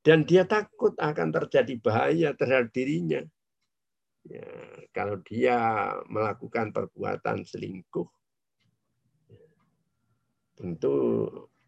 [0.00, 3.20] dan dia takut akan terjadi bahaya terhadap dirinya
[4.26, 4.50] Ya,
[4.90, 5.58] kalau dia
[6.10, 8.10] melakukan perbuatan selingkuh,
[10.58, 10.94] tentu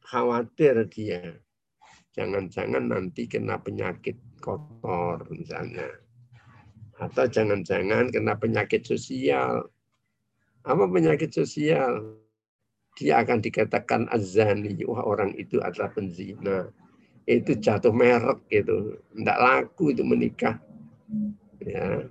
[0.02, 1.38] khawatir dia.
[2.18, 5.86] Jangan-jangan nanti kena penyakit kotor misalnya.
[6.98, 9.70] Atau jangan-jangan kena penyakit sosial.
[10.66, 12.18] Apa penyakit sosial?
[12.98, 16.66] Dia akan dikatakan azani, wah orang itu adalah penzina.
[17.22, 18.98] Itu jatuh merek itu.
[19.14, 20.58] Tidak laku itu menikah.
[21.62, 22.10] Ya,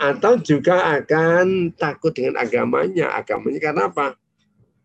[0.00, 3.12] atau juga akan takut dengan agamanya.
[3.14, 4.06] Agamanya karena apa?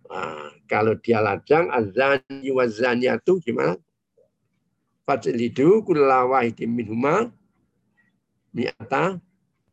[0.10, 3.78] Nah, kalau dia lajang, azani wa itu gimana?
[5.06, 7.34] Fajlidu kulla wahidin minhuma
[8.54, 9.18] mi'ata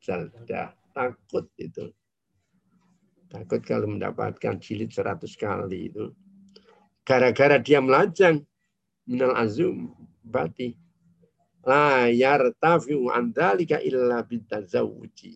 [0.00, 0.72] jaldah.
[0.96, 1.92] Takut itu.
[3.28, 6.14] Takut kalau mendapatkan jilid seratus kali itu.
[7.04, 8.40] Gara-gara dia melajang
[9.04, 9.92] minal azum
[10.24, 10.85] bati
[11.66, 15.34] la yartafi'u an dzalika illa bitazawuji.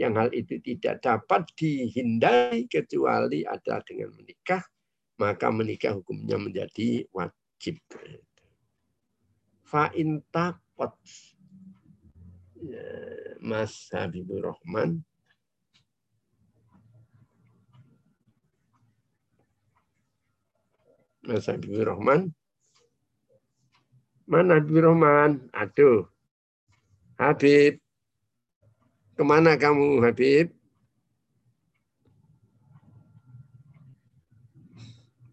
[0.00, 4.64] Yang hal itu tidak dapat dihindari kecuali adalah dengan menikah,
[5.20, 7.76] maka menikah hukumnya menjadi wajib.
[9.70, 10.96] fa intakot
[12.58, 12.82] ya,
[13.38, 15.06] Mas Habibur Rahman
[21.22, 22.34] Mas Habibur Rahman
[24.30, 26.06] mana Habibur Rahman aduh
[27.18, 27.82] Habib
[29.18, 30.54] ke mana kamu Habib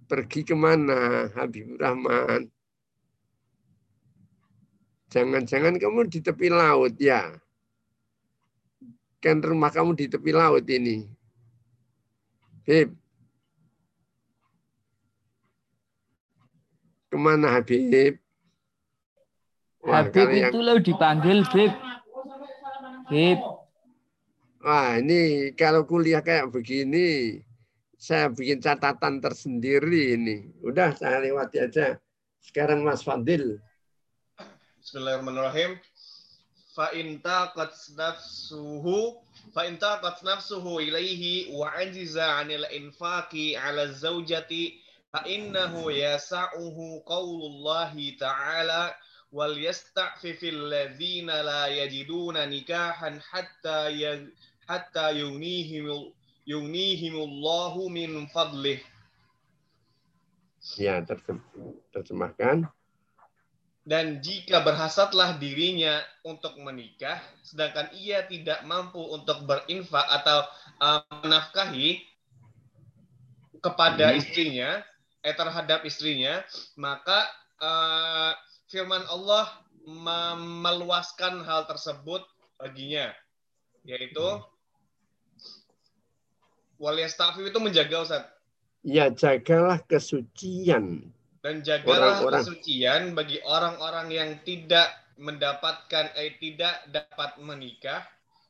[0.10, 2.50] pergi ke mana Habibur Rahman
[5.08, 7.32] Jangan-jangan kamu di tepi laut ya.
[9.24, 11.08] Kan rumah kamu di tepi laut ini.
[12.68, 12.92] Habib.
[17.08, 18.20] Ke mana Habib?
[19.88, 21.72] Habib itu lo dipanggil Habib.
[23.08, 23.40] Habib.
[24.60, 27.40] Wah ini kalau kuliah kayak begini,
[27.96, 30.52] saya bikin catatan tersendiri ini.
[30.60, 31.96] Udah saya lewati aja.
[32.44, 33.64] Sekarang Mas Fadil.
[34.84, 35.80] Bismillahirrahmanirrahim.
[36.76, 39.24] Fa in taqat nafsuhu
[39.56, 44.78] fa in taqat nafsuhu ilaihi wa ajiza 'anil infaqi 'ala zawjati
[45.10, 48.94] fa innahu yasa'uhu qaulullahi ta'ala
[49.32, 54.24] wal yasta'fifil ladzina la yajiduna nikahan hatta ya,
[54.68, 56.12] hatta yunihim
[56.48, 58.80] yunihimullahu min fadlih.
[60.76, 61.00] Ya,
[61.96, 62.68] terjemahkan
[63.88, 70.44] dan jika berhasatlah dirinya untuk menikah, sedangkan ia tidak mampu untuk berinfak atau
[70.84, 72.04] uh, menafkahi
[73.64, 74.20] kepada hmm.
[74.20, 74.84] istrinya,
[75.24, 76.44] eh terhadap istrinya,
[76.76, 77.32] maka
[77.64, 78.36] uh,
[78.68, 79.48] firman Allah
[80.64, 82.24] meluaskan hal tersebut
[82.60, 83.16] baginya,
[83.88, 84.44] yaitu hmm.
[86.80, 88.24] waliyastafif itu menjaga Ustaz.
[88.84, 91.12] Ya, jagalah kesucian
[91.48, 92.44] dan jagalah orang -orang.
[92.44, 98.06] kesucian bagi orang-orang yang tidak mendapatkan eh tidak dapat menikah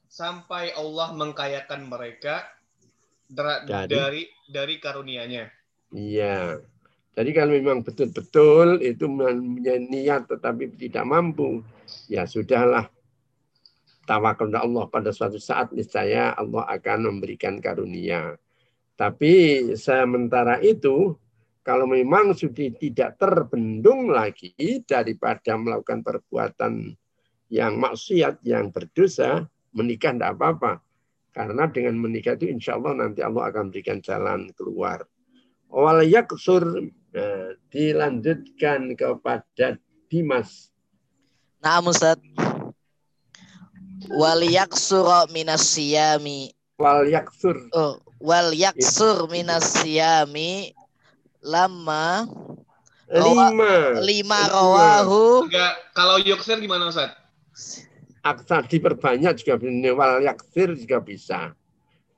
[0.10, 2.44] sampai Allah mengkayakan mereka
[3.30, 5.45] dari dari, dari karunia-Nya.
[5.94, 6.64] Iya.
[7.18, 11.65] Jadi kalau memang betul-betul itu punya niat tetapi tidak mampu,
[12.06, 12.85] ya sudahlah.
[14.06, 18.38] Tawakal Allah pada suatu saat niscaya Allah akan memberikan karunia.
[18.94, 21.18] Tapi sementara itu
[21.65, 24.53] kalau memang sudah tidak terbendung lagi
[24.85, 26.95] daripada melakukan perbuatan
[27.49, 30.85] yang maksiat, yang berdosa, menikah tidak apa-apa.
[31.34, 35.03] Karena dengan menikah itu insya Allah nanti Allah akan berikan jalan keluar.
[35.68, 36.88] Wal yaksur
[37.73, 40.72] dilanjutkan kepada Dimas.
[41.60, 42.19] Nah, Ustaz.
[44.07, 46.56] Wal yaksur minas siyami.
[46.80, 47.68] Wal yaksur.
[47.76, 50.73] Oh, wal yaksur minas siyami
[51.48, 52.26] lama
[53.07, 57.15] lima lima rawahu enggak kalau yuksir gimana Ustaz?
[58.26, 61.39] Aksa diperbanyak juga bisa wal yaksir juga bisa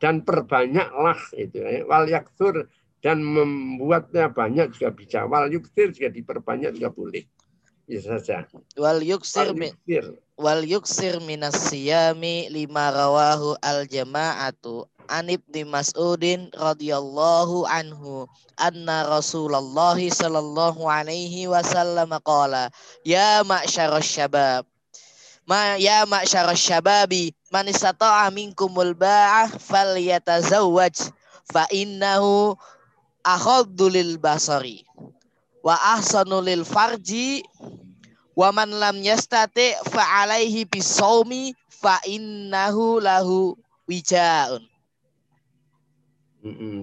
[0.01, 1.85] dan perbanyaklah itu ya.
[1.85, 2.65] wal yaksur
[2.99, 7.23] dan membuatnya banyak juga bisa wal yuksir juga diperbanyak juga boleh.
[7.89, 8.45] Bisa saja.
[8.77, 10.05] Wal yuksir wal yuksir,
[10.37, 18.29] wal yuksir minas siyami lima rawahu al jama'atu an ibni Mas'udin radhiyallahu anhu
[18.61, 22.69] anna Rasulullah sallallahu alaihi wasallam qala
[23.01, 24.69] ya ma'syarasy syabab
[25.49, 31.09] ma ya ma'syarasy syababi man istata'a minkumul ba'ah falyatazawwaj
[31.49, 32.53] fa innahu
[33.23, 34.83] akhaddu lil basari.
[35.65, 37.43] Wa ahsanu lil farji.
[38.35, 44.63] Wa man lam yastati fa alaihi bisawmi fa innahu lahu wijaun.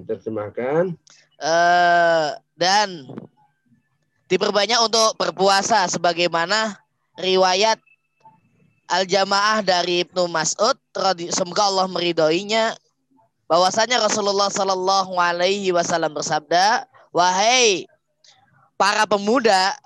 [0.05, 0.93] Terjemahkan.
[1.41, 3.09] Uh, dan
[4.29, 6.77] diperbanyak untuk berpuasa sebagaimana
[7.21, 7.81] riwayat
[8.89, 10.77] al-jamaah dari Ibnu Mas'ud
[11.33, 12.75] semoga Allah meridhoinya
[13.47, 17.87] bahwasanya Rasulullah Shallallahu alaihi wasallam bersabda wahai
[18.75, 19.79] para pemuda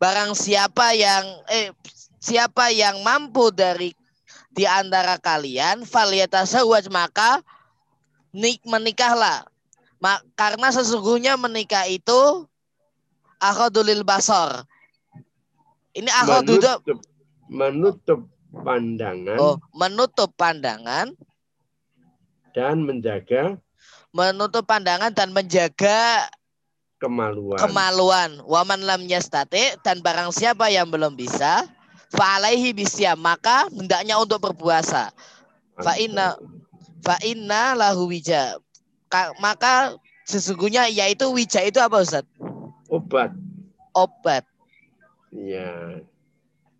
[0.00, 1.70] barang siapa yang eh
[2.18, 3.92] siapa yang mampu dari
[4.50, 7.44] di antara kalian falyatasawwaj maka
[8.34, 9.46] nik menikahlah.
[9.98, 12.46] Ma, karena sesungguhnya menikah itu
[13.42, 14.62] akhodulil basor.
[15.94, 16.80] Ini akhodul menutup,
[17.50, 18.20] menutup
[18.62, 19.38] pandangan.
[19.42, 21.18] Oh, menutup pandangan
[22.58, 23.54] dan menjaga
[24.10, 26.26] menutup pandangan dan menjaga
[26.98, 27.58] kemaluan.
[27.62, 28.30] Kemaluan.
[28.42, 31.62] Waman lam yastate dan barang siapa yang belum bisa,
[32.10, 35.14] fa'alaihi bisya maka hendaknya untuk berpuasa.
[35.78, 36.34] Fa inna
[36.98, 38.58] Fa inna lahu wija.
[39.38, 42.26] Maka sesungguhnya yaitu wija itu apa Ustaz?
[42.90, 43.32] Obat.
[43.94, 44.44] Obat.
[45.30, 46.02] Ya.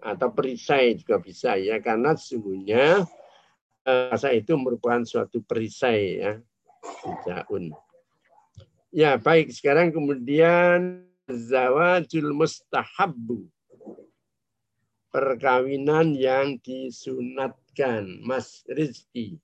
[0.02, 3.06] Atau perisai juga bisa ya karena sesungguhnya
[3.88, 6.32] rasa itu merupakan suatu perisai ya.
[7.24, 7.72] Jaun.
[8.92, 9.52] Ya, baik.
[9.52, 13.48] Sekarang kemudian zawajul mustahabbu.
[15.08, 18.20] Perkawinan yang disunatkan.
[18.24, 19.40] Mas Rizki.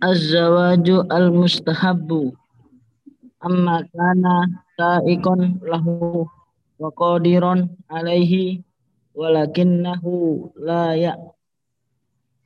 [0.00, 2.32] Az-zawaju al-mustahabbu.
[3.40, 6.28] Amma kana ta'ikon lahu
[6.80, 8.64] wa qadiron alaihi
[9.14, 11.14] walakinnahu la ya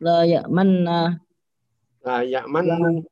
[0.05, 1.17] la ya'manna.
[2.05, 3.05] La ya'mannu.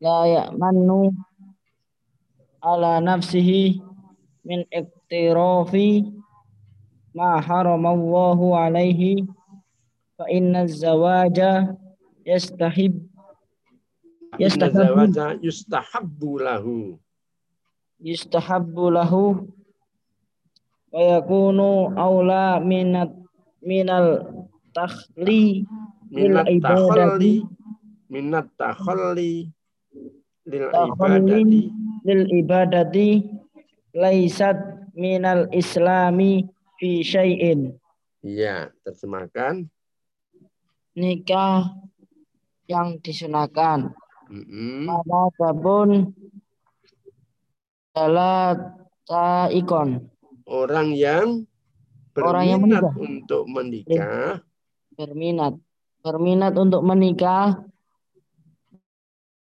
[0.00, 1.12] La ya'mannu
[2.62, 3.82] ala nafsihi
[4.46, 6.08] min iktirafi
[7.12, 9.28] ma haramallahu alaihi
[10.16, 11.76] fa inna zawaja
[12.24, 12.96] yastahib
[14.40, 16.96] yastahabbu yustahabbu lahu.
[18.02, 19.46] yustahabbu lahu
[20.92, 23.10] wa yakunu aula minat
[23.64, 24.28] minal
[24.76, 25.64] takhli
[26.12, 27.48] minat takhalli
[28.12, 29.48] minat takhalli
[30.44, 31.72] lil ibadati
[32.04, 33.08] lil ibadati
[33.96, 34.56] laisat
[34.92, 36.44] minal islami
[36.76, 37.72] fi syai'in.
[38.22, 39.66] Iya, terjemahkan.
[40.94, 41.72] Nikah
[42.68, 43.92] yang disunahkan.
[44.28, 44.86] Mm -hmm.
[47.92, 48.56] Adalah
[49.04, 50.11] taikon.
[50.46, 51.46] Orang yang
[52.12, 52.94] berminat Orang yang menikah.
[52.98, 54.26] untuk menikah.
[54.94, 55.54] Berminat.
[56.02, 57.64] Berminat untuk menikah.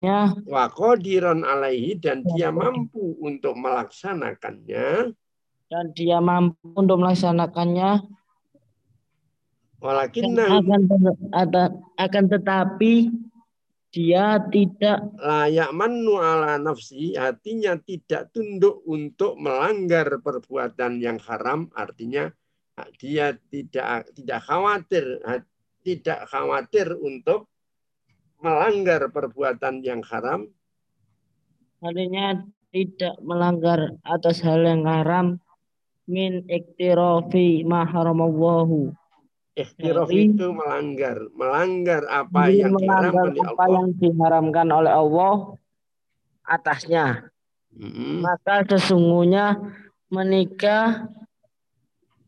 [0.01, 0.33] Ya.
[0.45, 5.11] Waqadiron alaihi dan dia mampu untuk melaksanakannya.
[5.67, 8.05] Dan dia mampu untuk melaksanakannya.
[9.77, 10.81] Walakin akan
[12.01, 13.13] akan tetapi
[13.97, 21.65] dia tidak layak manu ala nafsi hatinya tidak tunduk untuk melanggar perbuatan yang haram.
[21.73, 22.29] Artinya
[23.01, 25.17] dia tidak tidak khawatir
[25.81, 27.49] tidak khawatir untuk
[28.37, 30.45] melanggar perbuatan yang haram.
[31.81, 35.41] Artinya tidak melanggar atas hal yang haram.
[36.05, 37.81] Min iktirafi ma
[39.57, 45.35] Iktiraf itu melanggar, melanggar apa yang melanggar diharamkan apa yang diharamkan oleh Allah
[46.45, 47.05] atasnya.
[47.73, 48.13] Mm -hmm.
[48.21, 49.57] Maka sesungguhnya
[50.13, 51.09] menikah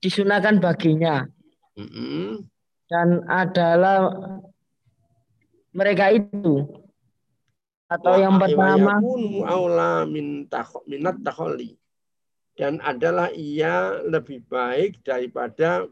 [0.01, 1.29] disunahkan baginya.
[1.77, 2.49] Mm -hmm
[2.89, 4.09] dan adalah
[5.71, 6.65] mereka itu
[7.85, 8.97] atau yang pertama
[9.45, 10.49] aula min
[10.89, 11.77] minat takholi
[12.57, 15.85] dan adalah ia lebih baik daripada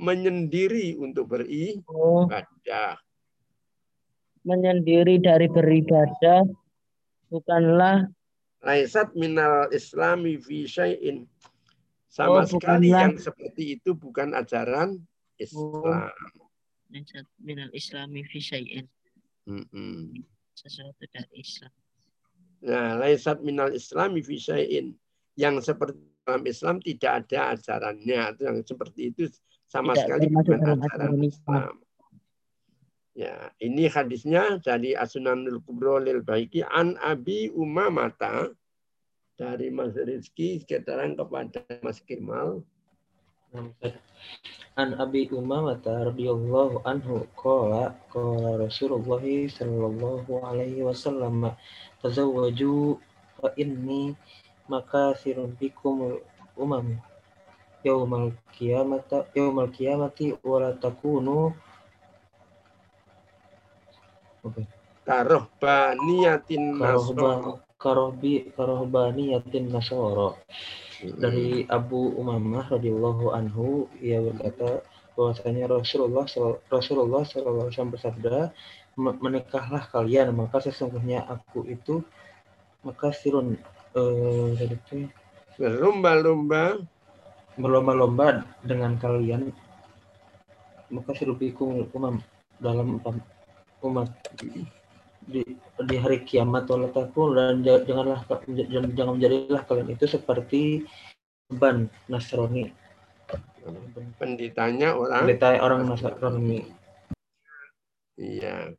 [0.00, 2.96] menyendiri untuk beribadah.
[2.96, 2.96] Oh.
[4.40, 6.48] Menyendiri dari beribadah
[7.28, 8.08] bukanlah
[8.64, 11.28] laisat minal islami fi syai'in.
[12.08, 14.96] Sama oh, sekali yang seperti itu bukan ajaran
[15.36, 16.08] Islam.
[16.90, 18.88] Laisat minal islami fi syai'in.
[20.56, 21.72] Sesuatu dari Islam.
[22.64, 24.96] Nah, laisat minal islami fi syai'in.
[25.36, 28.40] Yang seperti dalam Islam tidak ada ajarannya.
[28.40, 29.28] Yang seperti itu
[29.70, 31.74] sama tidak sekali bukan ajaran Islam.
[33.14, 38.50] Ya, ini hadisnya dari Asunanul Kubro lil Baiki an Abi Umamata
[39.38, 42.66] dari Mas Rizki sekarang kepada Mas Kemal.
[44.78, 51.50] An Abi Umamah radhiyallahu anhu qala qala Rasulullah sallallahu alaihi wasallam
[51.98, 52.94] tazawwaju
[53.42, 54.14] fa inni
[54.70, 56.22] makasirun bikum
[56.54, 56.94] umam
[57.86, 61.54] yaumal qiyamata yaumal qiyamati wa la takunu
[64.44, 64.64] okay.
[65.08, 67.64] karohbaniyatin nasoro.
[67.80, 70.36] karohbi karohbaniyatin nasoro.
[71.00, 74.84] Dari Abu Umamah radhiyallahu anhu ia berkata
[75.16, 76.28] bahwasanya Rasulullah
[76.68, 78.52] Rasulullah SAW bersabda
[78.96, 82.04] menikahlah kalian maka sesungguhnya aku itu
[82.84, 83.56] maka sirun
[83.96, 84.52] uh,
[85.56, 86.80] berlomba-lomba
[87.58, 89.50] berlomba-lomba dengan kalian
[90.90, 92.18] maka sirubikum umam
[92.58, 92.98] dalam
[93.86, 94.10] umat
[95.24, 98.20] di, di hari kiamat wala takun dan janganlah
[98.94, 100.84] jangan menjadilah kalian itu seperti
[101.50, 102.70] ban Nasrani.
[104.16, 106.60] Pendetanya orang pendeta orang Nasrani.
[108.18, 108.74] Iya.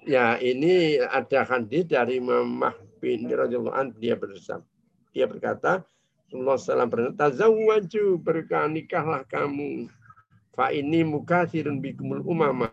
[0.00, 2.72] Ya, ini ada hadis dari Mamah
[3.04, 4.64] bin radhiyallahu an dia bersabda.
[5.12, 5.84] Dia berkata,
[6.30, 9.90] Allah SAW berkata, Tazawwaju berkanikahlah kamu.
[10.54, 12.70] Fa ini mukasirun bikumul umama.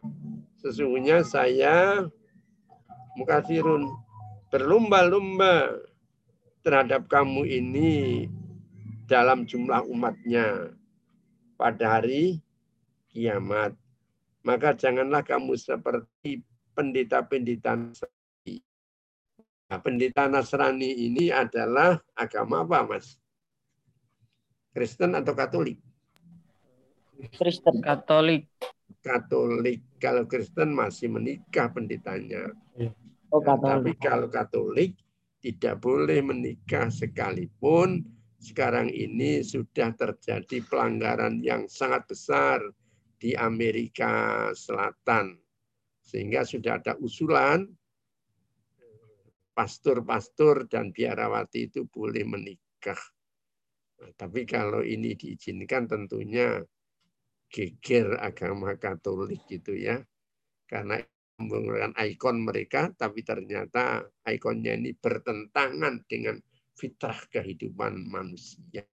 [0.62, 2.06] Sesungguhnya saya
[3.18, 3.90] mukasirun
[4.54, 5.74] berlomba-lomba
[6.62, 7.92] terhadap kamu ini
[9.10, 10.76] dalam jumlah umatnya
[11.58, 12.44] pada hari
[13.10, 13.74] kiamat.
[14.46, 16.46] Maka janganlah kamu seperti
[16.78, 17.74] pendeta-pendeta.
[19.68, 23.20] Nah, pendeta Nasrani ini adalah agama apa, Mas?
[24.78, 25.82] Kristen atau Katolik?
[27.34, 27.82] Kristen.
[27.82, 28.46] Katolik.
[29.02, 29.82] Katolik.
[29.98, 32.54] Kalau Kristen masih menikah pendetanya.
[33.34, 33.66] Oh, Katolik.
[33.66, 34.94] Nah, tapi kalau Katolik
[35.42, 38.06] tidak boleh menikah sekalipun
[38.38, 42.62] sekarang ini sudah terjadi pelanggaran yang sangat besar
[43.18, 45.42] di Amerika Selatan.
[46.06, 47.66] Sehingga sudah ada usulan
[49.58, 53.17] pastor-pastor dan biarawati itu boleh menikah.
[53.98, 56.62] Nah, tapi kalau ini diizinkan tentunya
[57.50, 60.04] geger agama Katolik gitu ya.
[60.68, 61.00] Karena
[61.38, 66.38] menggunakan ikon mereka, tapi ternyata ikonnya ini bertentangan dengan
[66.74, 68.86] fitrah kehidupan manusia.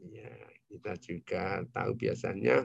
[0.00, 0.32] Ya,
[0.68, 1.44] kita juga
[1.76, 2.64] tahu biasanya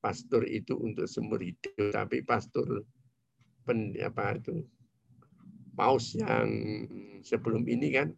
[0.00, 2.84] pastor itu untuk seumur hidup, tapi pastor
[3.68, 4.64] pen, apa itu
[5.76, 6.48] paus yang
[7.20, 8.08] sebelum ini kan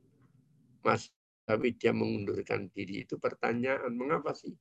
[0.87, 1.11] Mas
[1.49, 4.53] tapi dia mengundurkan diri itu pertanyaan mengapa sih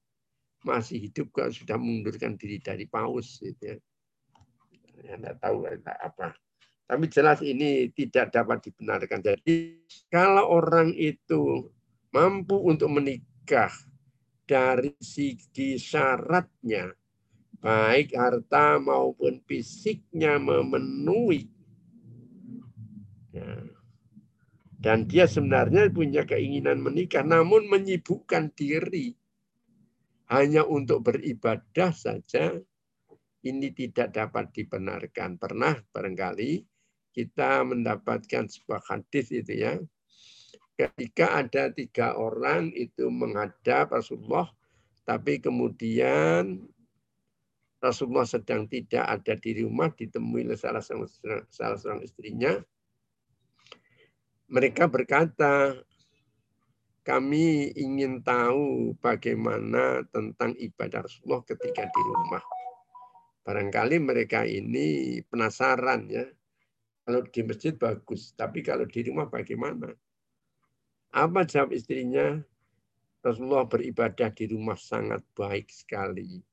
[0.64, 3.78] masih hidup kalau sudah mengundurkan diri dari paus gitu ya.
[5.04, 6.34] Ya, tidak tahu apa.
[6.88, 9.20] Tapi jelas ini tidak dapat dibenarkan.
[9.20, 11.68] Jadi kalau orang itu
[12.16, 13.70] mampu untuk menikah
[14.48, 16.96] dari segi syaratnya,
[17.60, 21.52] baik harta maupun fisiknya memenuhi,
[23.36, 23.68] ya,
[24.78, 29.18] dan dia sebenarnya punya keinginan menikah, namun menyibukkan diri
[30.30, 32.54] hanya untuk beribadah saja,
[33.48, 35.40] ini tidak dapat dibenarkan.
[35.40, 36.62] Pernah barangkali
[37.16, 39.74] kita mendapatkan sebuah hadis itu ya.
[40.78, 44.46] Ketika ada tiga orang itu menghadap Rasulullah,
[45.02, 46.70] tapi kemudian
[47.82, 52.54] Rasulullah sedang tidak ada di rumah, ditemui oleh salah seorang, salah seorang istrinya.
[54.48, 55.76] Mereka berkata,
[57.04, 62.44] kami ingin tahu bagaimana tentang ibadah Rasulullah ketika di rumah.
[63.48, 66.28] Barangkali mereka ini penasaran ya,
[67.08, 69.88] kalau di masjid bagus, tapi kalau di rumah bagaimana?
[71.16, 72.36] Apa jawab istrinya?
[73.24, 76.44] Rasulullah beribadah di rumah sangat baik sekali.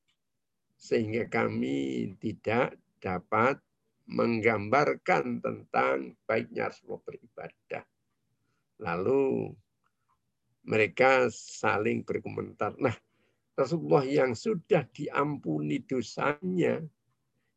[0.79, 3.59] Sehingga kami tidak dapat
[4.05, 7.83] menggambarkan tentang baiknya Rasulullah beribadah.
[8.81, 9.53] Lalu
[10.65, 12.73] mereka saling berkomentar.
[12.81, 12.93] Nah,
[13.55, 16.83] Rasulullah yang sudah diampuni dosanya,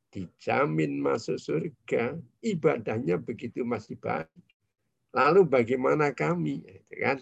[0.09, 4.31] dijamin masuk surga, ibadahnya begitu masih baik.
[5.13, 6.63] Lalu bagaimana kami?
[6.65, 7.19] Itu kan?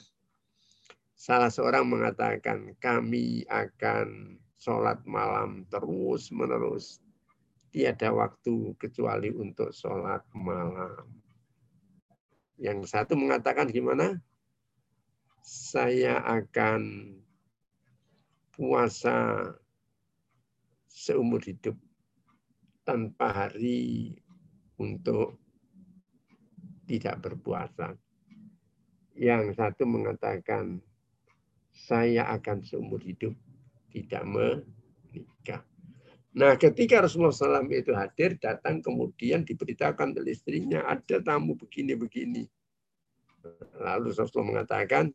[1.16, 7.00] Salah seorang mengatakan kami akan sholat malam terus menerus.
[7.76, 11.12] Tiada waktu kecuali untuk sholat malam.
[12.56, 14.16] Yang satu mengatakan gimana?
[15.44, 17.12] Saya akan
[18.56, 19.44] puasa
[20.88, 21.76] seumur hidup
[22.88, 24.16] tanpa hari
[24.80, 25.36] untuk
[26.88, 27.92] tidak berpuasa.
[29.12, 30.80] Yang satu mengatakan,
[31.76, 33.36] saya akan seumur hidup
[33.92, 35.60] tidak menikah.
[36.36, 42.44] Nah, ketika Rasulullah SAW itu hadir, datang kemudian diberitakan oleh istrinya, ada tamu begini-begini.
[43.80, 45.08] Lalu Rasulullah mengatakan,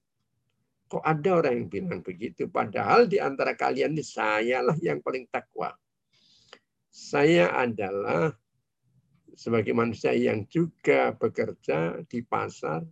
[0.89, 2.49] kok ada orang yang bilang begitu?
[2.49, 5.77] Padahal di antara kalian ini sayalah yang paling takwa
[6.91, 8.35] saya adalah
[9.31, 12.84] sebagai manusia yang juga bekerja di pasar.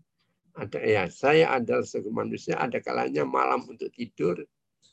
[0.56, 4.40] Ada ya, saya adalah sebagai manusia ada kalanya malam untuk tidur,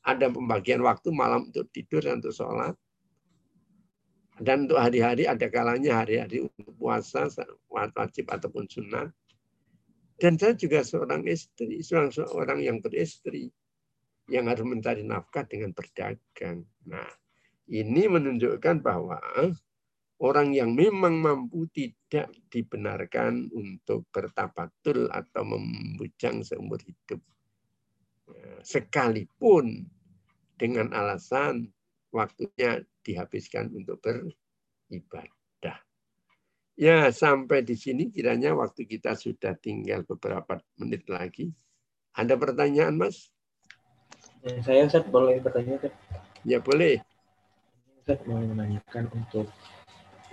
[0.02, 2.74] ada pembagian waktu malam untuk tidur dan untuk sholat.
[4.36, 7.28] Dan untuk hari-hari ada kalanya hari-hari untuk puasa,
[7.72, 9.08] wajib ataupun sunnah.
[10.16, 13.52] Dan saya juga seorang istri, seorang seorang yang beristri
[14.28, 16.64] yang harus mencari nafkah dengan berdagang.
[16.88, 17.08] Nah,
[17.68, 19.20] ini menunjukkan bahwa
[20.20, 27.20] orang yang memang mampu tidak dibenarkan untuk bertabatul atau membujang seumur hidup.
[28.26, 29.86] Ya, sekalipun
[30.58, 31.70] dengan alasan
[32.10, 35.78] waktunya dihabiskan untuk beribadah.
[36.77, 41.49] Ya, sampai di sini kiranya waktu kita sudah tinggal beberapa menit lagi.
[42.12, 43.33] Ada pertanyaan, Mas?
[44.61, 45.81] Saya, Ustaz, boleh bertanya,
[46.45, 47.01] Ya, boleh.
[48.05, 49.49] Ustaz mau menanyakan untuk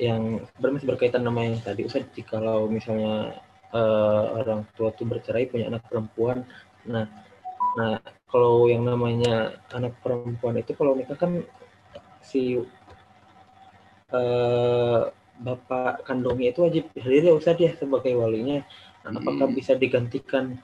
[0.02, 3.40] yang masih berkaitan nama yang tadi Ustaz, kalau misalnya
[3.74, 6.46] uh, orang tua tuh bercerai punya anak perempuan.
[6.86, 7.08] Nah,
[7.80, 7.98] nah
[8.30, 11.42] kalau yang namanya anak perempuan itu kalau nikah kan
[12.24, 12.58] si
[14.16, 15.02] uh,
[15.44, 18.64] bapak kandungnya itu wajib hadir ya Ustaz ya sebagai walinya.
[19.04, 19.58] Nah, apakah hmm.
[19.60, 20.58] bisa digantikan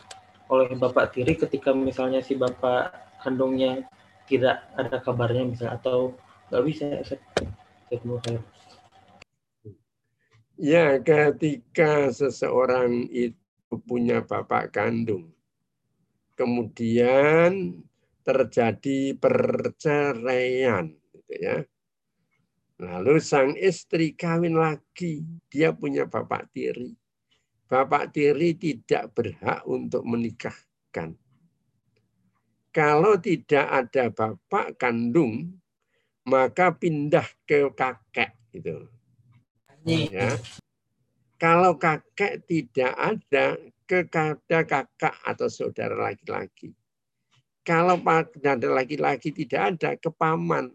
[0.47, 3.83] oleh bapak tiri ketika misalnya si bapak kandungnya
[4.31, 6.15] tidak ada kabarnya misalnya atau
[6.49, 7.19] nggak bisa Ustaz?
[10.59, 15.33] Ya, ketika seseorang itu punya bapak kandung,
[16.37, 17.81] kemudian
[18.21, 20.93] terjadi perceraian,
[21.29, 21.63] ya.
[22.79, 26.95] Lalu sang istri kawin lagi, dia punya bapak tiri.
[27.67, 31.13] Bapak tiri tidak berhak untuk menikahkan.
[32.71, 35.59] Kalau tidak ada bapak kandung,
[36.23, 38.87] maka pindah ke kakek gitu.
[39.83, 40.39] Ya.
[41.35, 46.77] Kalau kakek tidak ada, kepada kakak atau saudara laki-laki.
[47.65, 50.69] Kalau ada laki-laki tidak ada, ke paman.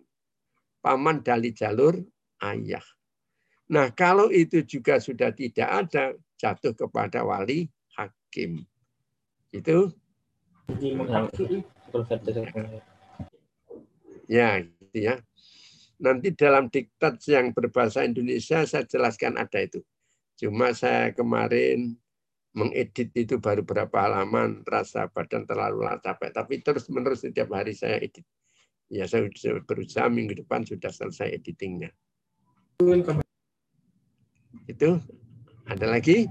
[0.84, 1.96] Paman dari jalur
[2.44, 2.84] ayah.
[3.72, 8.68] Nah, kalau itu juga sudah tidak ada, jatuh kepada wali hakim.
[9.48, 9.96] Itu
[14.28, 15.16] ya, gitu ya.
[15.96, 19.80] Nanti dalam diktat yang berbahasa Indonesia saya jelaskan ada itu.
[20.36, 21.96] Cuma saya kemarin
[22.52, 26.30] mengedit itu baru berapa halaman, rasa badan terlalu capek.
[26.34, 28.26] Tapi terus menerus setiap hari saya edit.
[28.92, 29.28] Ya saya
[29.64, 31.90] berusaha minggu depan sudah selesai editingnya.
[34.68, 35.00] Itu
[35.64, 36.28] ada lagi?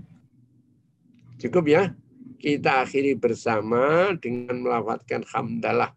[1.42, 1.92] Cukup ya?
[2.38, 5.96] Kita akhiri bersama dengan melawatkan hamdalah.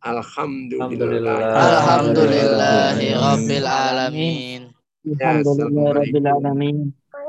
[0.00, 1.40] Alhamdulillah.
[1.60, 2.94] Alhamdulillah.
[2.96, 4.62] Rabbil alamin.
[5.04, 6.76] Alhamdulillah Rabbil alamin.